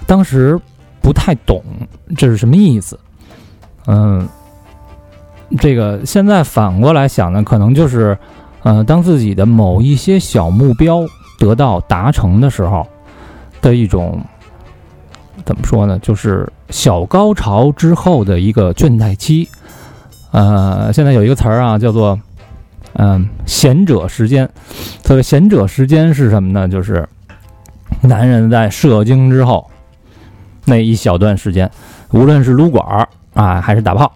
[0.06, 0.58] 当时
[1.00, 1.62] 不太懂
[2.16, 2.98] 这是什么意思，
[3.86, 4.28] 嗯，
[5.58, 8.16] 这个现在反过来想呢，可能就是，
[8.62, 11.06] 呃，当自己的某一些小目标
[11.38, 12.86] 得到达成的时候
[13.60, 14.20] 的一种。
[15.46, 15.98] 怎么说呢？
[15.98, 19.48] 就是小高潮之后的一个倦怠期。
[20.30, 22.16] 呃，现在有一个词儿啊，叫做
[22.94, 24.48] “嗯闲者时间”。
[25.04, 26.68] 所谓闲者时间是什么呢？
[26.68, 27.08] 就是
[28.00, 29.68] 男人在射精之后
[30.64, 31.70] 那一小段时间，
[32.10, 34.12] 无论是撸管儿啊，还是打炮。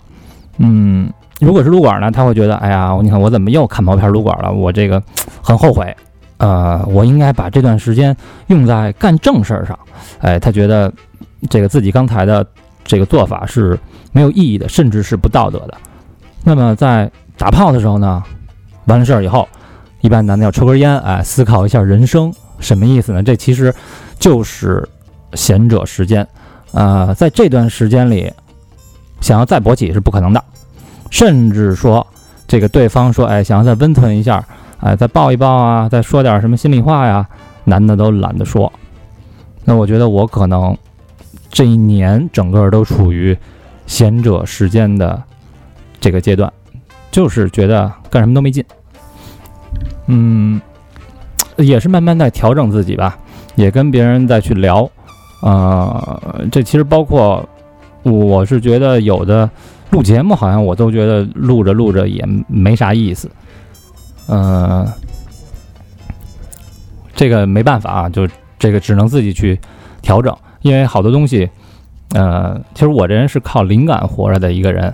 [0.58, 4.52] 嗯，如果是撸管呢，他会觉得，哎呀，你看我怎么又看毛片撸管了？
[4.52, 5.02] 我这个
[5.42, 5.94] 很后悔。
[6.38, 8.16] 呃，我应该把这段时间
[8.48, 9.78] 用在干正事儿上。
[10.20, 10.92] 哎，他觉得。
[11.50, 12.44] 这个自己刚才的
[12.82, 13.78] 这个做法是
[14.10, 15.74] 没有意义的，甚至是不道德的。
[16.42, 18.22] 那么在打炮的时候呢，
[18.86, 19.48] 完事儿以后，
[20.00, 23.22] 一般男的要抽根烟，哎，思考一下人生，什么意思呢？
[23.22, 23.74] 这其实
[24.18, 24.88] 就是
[25.34, 26.26] 贤者时间，
[26.72, 28.32] 呃，在这段时间里，
[29.20, 30.42] 想要再勃起是不可能的，
[31.10, 32.06] 甚至说
[32.46, 34.44] 这个对方说，哎，想要再温存一下，
[34.80, 37.26] 哎，再抱一抱啊，再说点什么心里话呀，
[37.64, 38.72] 男的都懒得说。
[39.64, 40.76] 那我觉得我可能
[41.50, 43.36] 这一年整个都处于
[43.86, 45.20] 贤者时间的
[45.98, 46.52] 这个阶段，
[47.10, 48.64] 就是觉得干什么都没劲。
[50.06, 50.60] 嗯，
[51.56, 53.18] 也是慢慢在调整自己吧，
[53.54, 54.88] 也跟别人再去聊。
[55.42, 57.46] 呃，这其实包括
[58.02, 59.48] 我是觉得有的
[59.90, 63.30] 录节目，好像我都觉得录着录着也没啥意思。
[64.28, 64.86] 嗯，
[67.14, 68.26] 这个没办法啊，就
[68.58, 69.58] 这个只能自己去
[70.02, 71.48] 调整，因为好多东西，
[72.14, 74.92] 呃，其实我这人是靠灵感活着的一个人。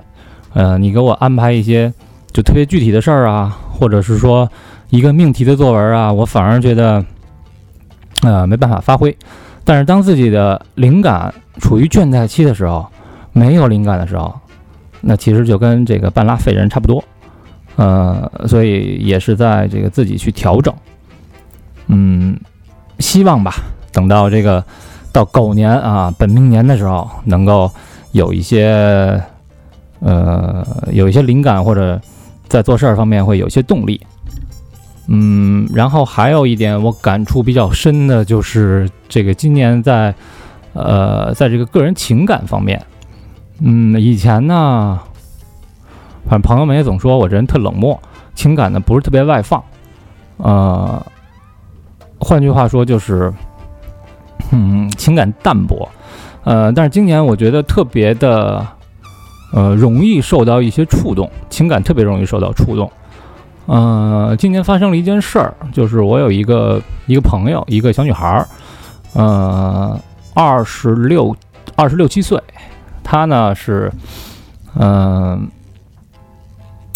[0.54, 1.90] 呃，你给我安排一些
[2.30, 4.50] 就特别具体的事儿啊，或者是说
[4.92, 7.02] 一个命题的作文啊，我反而觉得
[8.20, 9.16] 呃没办法发挥。
[9.64, 12.86] 但是当自己的灵感处于倦怠期的时候，
[13.32, 14.38] 没有灵感的时候，
[15.00, 17.02] 那其实就跟这个半拉废人差不多。
[17.76, 20.74] 呃，所以也是在这个自己去调整。
[21.86, 22.38] 嗯，
[22.98, 23.54] 希望吧，
[23.92, 24.62] 等到这个
[25.10, 27.70] 到狗年啊本命年的时候，能够
[28.10, 29.18] 有一些
[30.00, 31.98] 呃有一些灵感，或者
[32.46, 33.98] 在做事儿方面会有一些动力。
[35.08, 40.14] 嗯，然后还有一点我感触比较深的就是这个今年在
[40.74, 42.80] 呃在这个个人情感方面，
[43.60, 45.00] 嗯，以前呢，
[46.24, 48.00] 反正朋友们也总说我这人特冷漠，
[48.34, 49.62] 情感呢不是特别外放，
[50.36, 51.04] 呃，
[52.18, 53.32] 换句话说就是，
[54.52, 55.88] 嗯，情感淡薄，
[56.44, 58.64] 呃，但是今年我觉得特别的，
[59.52, 62.90] 呃，容易受到一些触动，情感特别容易受到触动。
[63.66, 68.48] 呃，今年发生了一件事儿，就是我有一个一个朋友，一个小女孩儿，
[69.14, 69.98] 呃，
[70.34, 71.34] 二十六
[71.76, 72.42] 二十六七岁，
[73.04, 73.90] 她呢是，
[74.74, 75.48] 嗯、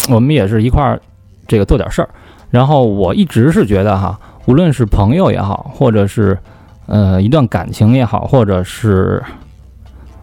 [0.09, 1.01] 我们也是一块儿
[1.47, 2.09] 这个做点事儿，
[2.49, 6.37] 然后我一直是觉得哈，无论是朋友也好，或者是
[6.85, 9.23] 呃一段感情也好，或者是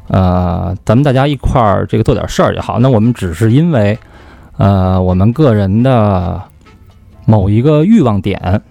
[0.09, 3.99] 呃咱们大家一块儿这个做点事儿也好，那我们只是因为
[4.57, 6.43] 呃我们个人的
[7.25, 8.63] 某一个欲望点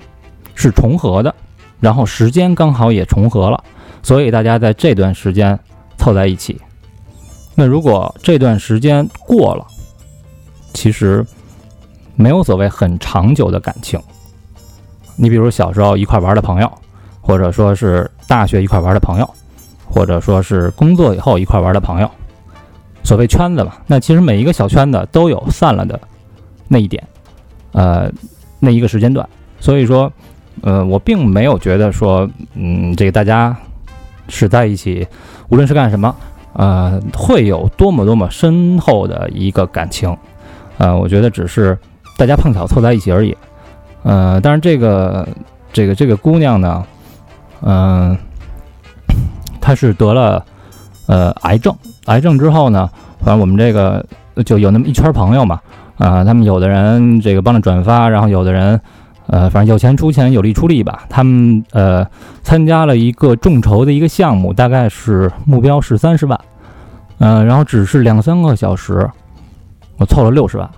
[0.56, 1.34] 是重合的，
[1.80, 3.64] 然后时间刚好也重合了，
[4.02, 5.60] 所以大家在这段时间
[5.98, 6.60] 凑在一起。
[7.56, 9.66] 那如果这段时间过了，
[10.74, 11.26] 其实
[12.16, 14.00] 没有所谓很长久的感情。
[15.16, 16.72] 你比如小时候一块玩的朋友，
[17.22, 19.30] 或者说是大学一块玩的朋友，
[19.88, 22.10] 或者说是工作以后一块玩的朋友，
[23.04, 26.00] 所谓圈子嘛，那其实每一个小圈子都有散了的
[26.68, 27.04] 那一点，
[27.74, 28.12] 呃，
[28.60, 29.28] 那一个时间段。
[29.60, 30.12] 所以说，
[30.62, 33.56] 呃，我并没有觉得说，嗯，这个大家
[34.30, 35.08] 是在一起，
[35.50, 36.16] 无论是干什么，
[36.54, 40.16] 呃，会有多么多么深厚的一个感情。
[40.78, 41.78] 呃，我觉得只是
[42.18, 43.36] 大家碰巧凑在一起而已。
[44.04, 45.28] 呃，但是这个
[45.72, 46.86] 这个这个姑娘呢，
[47.62, 48.18] 嗯、
[49.62, 50.46] 她是得了
[51.08, 51.74] 呃癌症，
[52.06, 52.90] 癌症之后呢，
[53.20, 54.06] 反正我们这个
[54.46, 55.60] 就有那么一圈朋友嘛，
[55.98, 58.80] 啊、他们有的人这个帮着转发，然后有的人
[59.28, 61.06] 呃，反正有钱出钱，有力出力吧。
[61.10, 62.06] 他们呃
[62.42, 66.40] 参加了一个众筹的一个项目，大概是目标是三十万，
[67.20, 69.10] 嗯、然后只是两三个小时，
[69.98, 70.70] 我凑了六十万，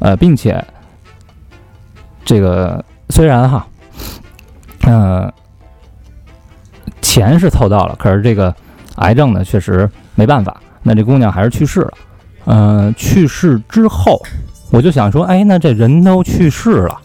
[0.00, 0.62] 呃，并且
[2.24, 3.66] 这个虽然哈，
[4.82, 5.32] 呃，
[7.00, 8.52] 钱是凑到了，可是这个
[8.96, 10.60] 癌症呢，确实没办法。
[10.82, 11.92] 那这姑娘还是去世了。
[12.46, 14.20] 嗯、去世之后，
[14.70, 16.96] 我就想说，哎，那这人都去世了，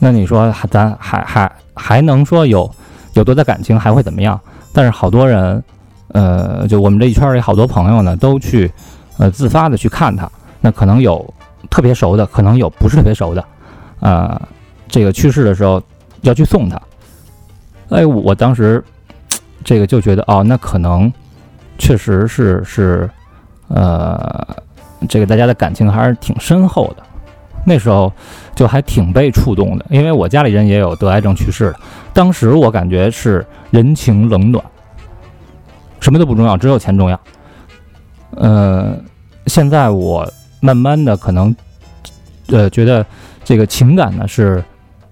[0.00, 2.68] 那你说咱还还还能说有
[3.12, 4.40] 有多大感情，还会怎么样？
[4.72, 5.62] 但是好多人，
[6.08, 8.68] 呃，就我们这一圈里好多朋友呢，都去
[9.16, 10.28] 呃自发的去看他。
[10.60, 11.32] 那可能有
[11.70, 13.44] 特别熟的，可能有不是特别熟的，
[14.00, 14.42] 啊、
[14.88, 15.80] 这个去世的时候
[16.22, 16.80] 要去送他。
[17.90, 18.82] 哎，我当时
[19.68, 21.12] 这个就觉得哦，那可能
[21.76, 23.10] 确实是是，
[23.68, 24.56] 呃，
[25.06, 27.02] 这个大家的感情还是挺深厚的。
[27.66, 28.10] 那时候
[28.54, 31.80] 就还挺被触动的，因为我家里人也有得癌症去世的。
[32.14, 34.64] 当时我感觉是人情冷暖，
[36.00, 37.20] 什么都不重要，只有钱重要。
[38.36, 38.96] 呃，
[39.48, 40.26] 现在我
[40.62, 41.54] 慢慢的可能，
[42.46, 43.04] 呃，觉得
[43.44, 44.64] 这个情感呢是，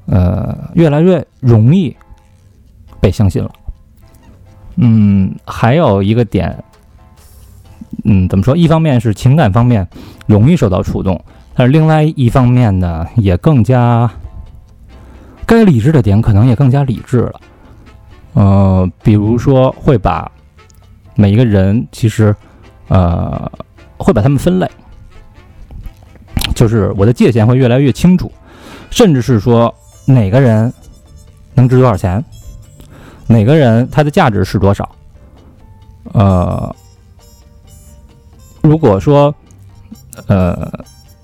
[0.06, 1.94] 呃，越来越容易
[3.02, 3.50] 被相信了。
[4.76, 6.62] 嗯，还有一个点，
[8.04, 8.56] 嗯，怎么说？
[8.56, 9.86] 一方面是情感方面
[10.26, 11.18] 容易受到触动，
[11.54, 14.10] 但是另外一方面呢，也更加
[15.46, 17.40] 该理智的点可能也更加理智了。
[18.34, 20.30] 呃，比如说会把
[21.14, 22.34] 每一个人其实
[22.88, 23.50] 呃
[23.96, 24.70] 会把他们分类，
[26.54, 28.30] 就是我的界限会越来越清楚，
[28.90, 29.74] 甚至是说
[30.04, 30.70] 哪个人
[31.54, 32.22] 能值多少钱，
[33.26, 34.88] 哪个人他的价值是多少。
[36.12, 36.74] 呃，
[38.62, 39.34] 如果说
[40.26, 40.72] 呃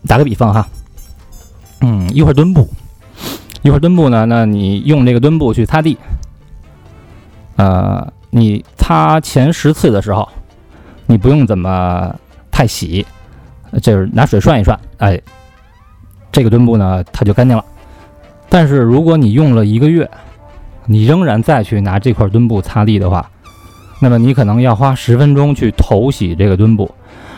[0.06, 0.68] 打个比方哈，
[1.80, 2.68] 嗯，一会儿墩布，
[3.62, 5.96] 一会儿墩布呢，那你用这个墩布去擦地。
[7.56, 10.28] 呃，你擦前十次的时候，
[11.06, 12.12] 你不用怎么
[12.50, 13.06] 太洗，
[13.80, 15.20] 就是拿水涮一涮，哎，
[16.32, 17.64] 这个墩布呢它就干净了。
[18.48, 20.10] 但是如果你用了一个月，
[20.86, 23.30] 你仍然再去拿这块墩布擦地的话，
[24.00, 26.92] 那么你可能要花十分钟去头洗这个墩布，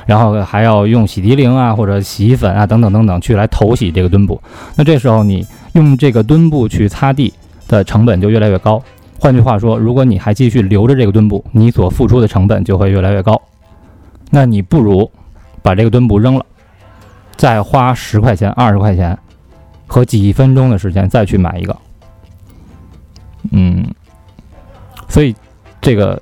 [0.06, 4.40] 然后还要用洗涤灵啊或者洗衣粉啊等等等等去来头洗这个墩布。
[4.76, 7.32] 那这时候你用这个墩布去擦地
[7.68, 8.82] 的成本就越来越高。
[9.20, 13.40] 换句话说，如果你还继续留着这个墩布，你所付出的成本就会越来越高。
[14.30, 15.10] 那你不如
[15.62, 16.44] 把这个墩布扔了，
[17.36, 19.16] 再花十块钱、二十块钱
[19.86, 21.76] 和几分钟的时间再去买一个。
[23.52, 23.84] 嗯，
[25.08, 25.34] 所以
[25.80, 26.20] 这个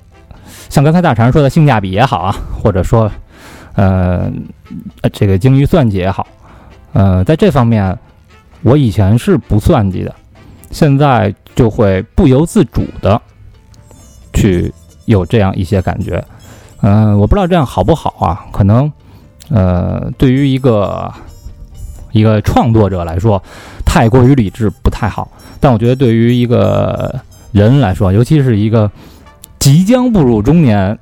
[0.69, 3.11] 像刚才大肠说的性价比也好啊，或者说
[3.75, 4.31] 呃
[5.11, 6.27] 这个精于算计也好，
[6.93, 7.97] 呃，在这方面
[8.61, 10.13] 我以前是不算计的，
[10.71, 11.33] 现在。
[11.55, 13.21] 就会不由自主的
[14.33, 14.73] 去
[15.05, 16.25] 有这样一些感觉，
[16.81, 18.43] 嗯，我不知道这样好不好啊？
[18.51, 18.91] 可能，
[19.51, 21.13] 呃，对于一个
[22.11, 23.39] 一个创作者来说，
[23.85, 25.29] 太过于理智不太好。
[25.59, 27.19] 但我觉得对于一个
[27.51, 28.91] 人来说，尤其是一个
[29.59, 30.97] 即将步入中年，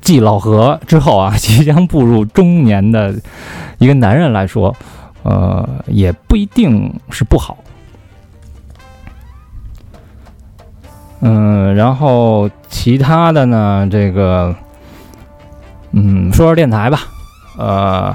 [0.00, 3.14] 继老何之后啊， 即将步入中年的
[3.78, 4.74] 一个男人来说，
[5.22, 7.58] 呃，也不一定是不好。
[11.20, 13.88] 嗯，然后其他的呢？
[13.90, 14.54] 这个，
[15.92, 17.00] 嗯，说说电台吧。
[17.56, 18.14] 呃，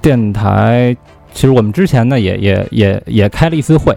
[0.00, 0.96] 电台
[1.40, 3.96] 其实我们之前呢也也也也开了一次会。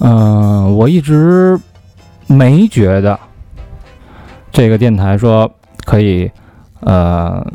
[0.00, 1.60] 嗯，我一直
[2.26, 3.20] 没觉得
[4.50, 5.52] 这个电台说
[5.84, 6.30] 可以，
[6.80, 7.46] 呃，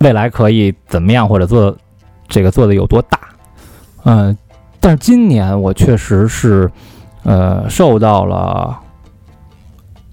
[0.00, 1.76] 未来可以怎么样，或者做
[2.28, 3.20] 这个做的有多大？
[4.04, 4.34] 嗯。
[4.80, 6.70] 但是今年我确实是，
[7.24, 8.74] 呃，受到了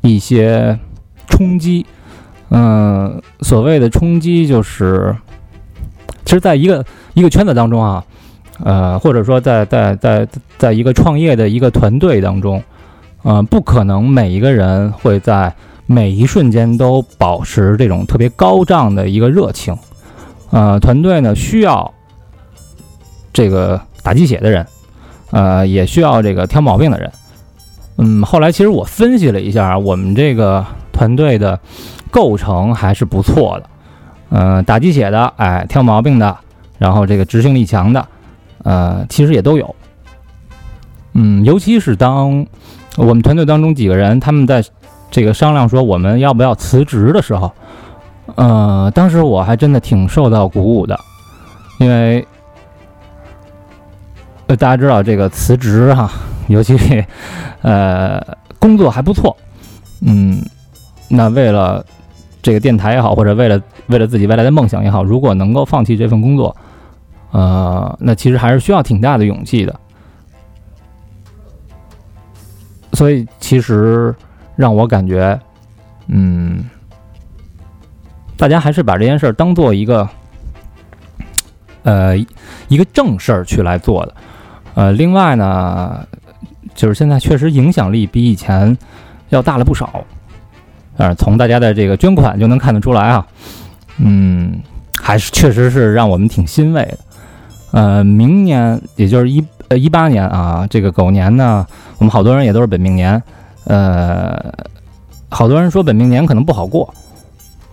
[0.02, 0.78] 一些
[1.30, 1.86] 冲击。
[2.50, 5.16] 嗯，所谓的冲击就是，
[6.34, 8.04] 实在一个一个圈子当中啊，
[8.64, 10.28] 呃，或者说在在在
[10.58, 12.62] 在一个创业的一个团队当中，
[13.24, 15.54] 呃，不可能每一个人会在
[15.86, 19.78] 每一瞬间都保持这种特别高涨的一个热情。
[20.52, 21.94] 呃，团队呢需要
[23.32, 23.82] 这个。
[24.04, 24.68] 打鸡血的人，
[25.32, 27.10] 呃，也需要这个挑毛病的人。
[27.96, 31.58] 嗯，后来其实我分析了一下，我们这个团队的
[32.12, 33.70] 构成还是不错的。
[34.36, 36.36] 嗯，打鸡血的，哎，挑毛病的，
[36.80, 38.04] 然后这个执行力强的，
[38.64, 39.76] 呃，其实也都有。
[41.14, 42.44] 嗯，尤其是当
[42.98, 44.64] 我们团队当中几个人他们在
[45.12, 47.52] 这个商量说我们要不要辞职的时候，
[48.34, 51.00] 呃，当时我还真的挺受到鼓舞的，
[51.80, 52.26] 因为。
[54.60, 56.12] 大家知道这个辞职哈，
[56.48, 56.78] 尤其
[57.64, 58.22] 呃
[58.60, 59.36] 工作还不错，
[60.02, 60.46] 嗯，
[61.08, 61.84] 那为了
[62.44, 66.56] 这个电台也好，或者为了为了自己未来的梦想也好，如果能够放弃这份工作，
[67.32, 69.80] 呃，那其实还是需要挺大的勇气的。
[72.92, 74.14] 所以其实
[74.56, 75.40] 让我感觉，
[76.08, 76.64] 嗯，
[78.38, 80.08] 大家还是把这件事儿当做一个
[81.84, 82.16] 呃
[82.68, 84.14] 一个正事儿去来做的。
[84.76, 86.06] 呃，另外呢，
[86.76, 88.78] 就是现在确实影响力比以前
[89.30, 90.04] 要大了不少，
[90.98, 93.26] 呃，从大家的这个捐款就能看得出来啊，
[93.98, 94.60] 嗯，
[95.02, 96.98] 还是确实是让我们挺欣慰的。
[97.72, 101.66] 呃，明年也就是一呃一八年啊，这个狗年呢，
[101.98, 103.22] 我们好多人也都是本命年，
[103.66, 104.54] 呃，
[105.30, 106.94] 好多人说本命年可能不好过，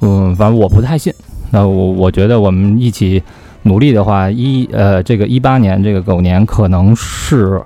[0.01, 1.13] 嗯，反正我不太信。
[1.51, 3.23] 那我我觉得我们一起。
[3.63, 7.61] 努力的话，一呃，这个一八年这个狗年可能是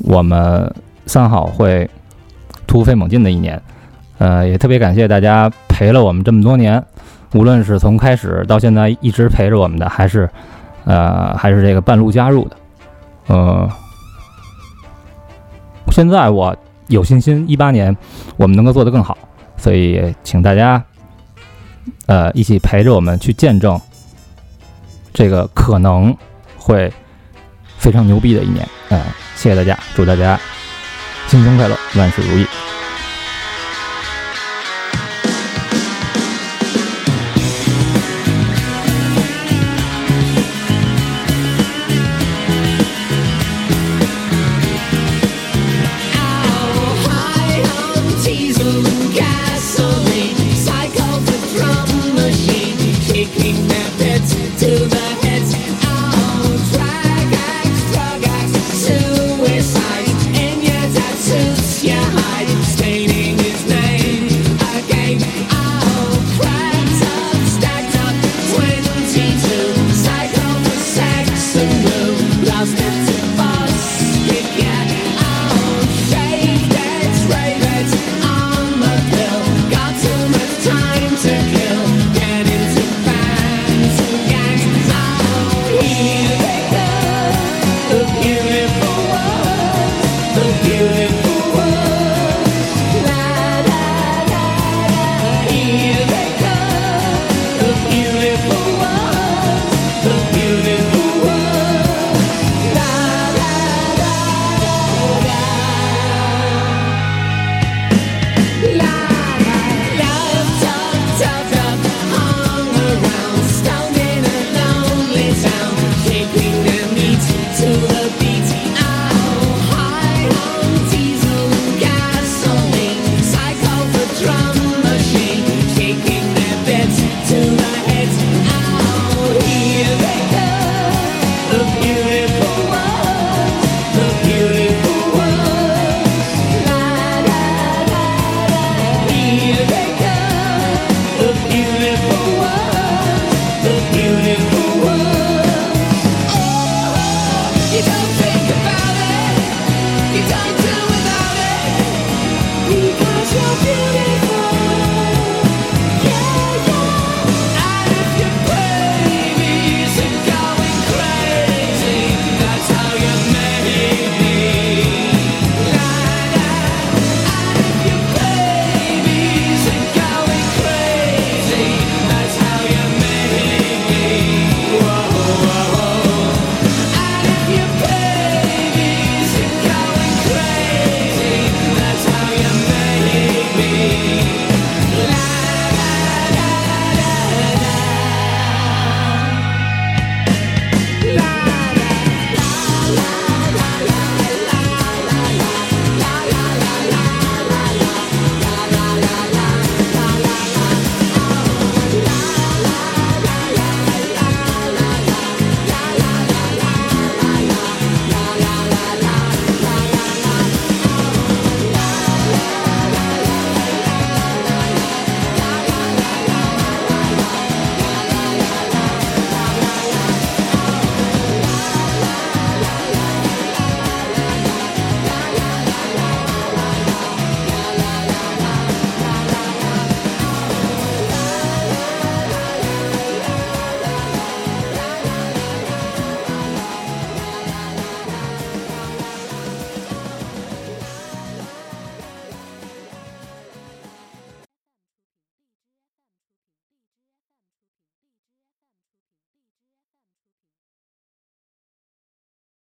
[0.00, 0.70] 我们
[1.06, 1.88] 三好会
[2.66, 3.58] 突飞猛进的一年，
[4.18, 6.82] 呃，也特别感谢大家陪了我们这么多年，
[7.34, 10.28] 无论是从开始到现在一直陪着我们的，还是
[10.84, 12.56] 呃，还是这个半路加入的，
[13.26, 13.68] 呃，
[15.92, 16.56] 现在我
[16.88, 17.94] 有信心一八年
[18.36, 19.16] 我们能够做得更好，
[19.56, 20.82] 所以请大家
[22.06, 23.80] 呃一起陪着我们去见证。
[25.12, 26.14] 这个可能
[26.58, 26.92] 会
[27.78, 29.00] 非常牛逼的一年，嗯，
[29.34, 30.38] 谢谢大家，祝大家
[31.26, 32.46] 新春快乐，万事如意。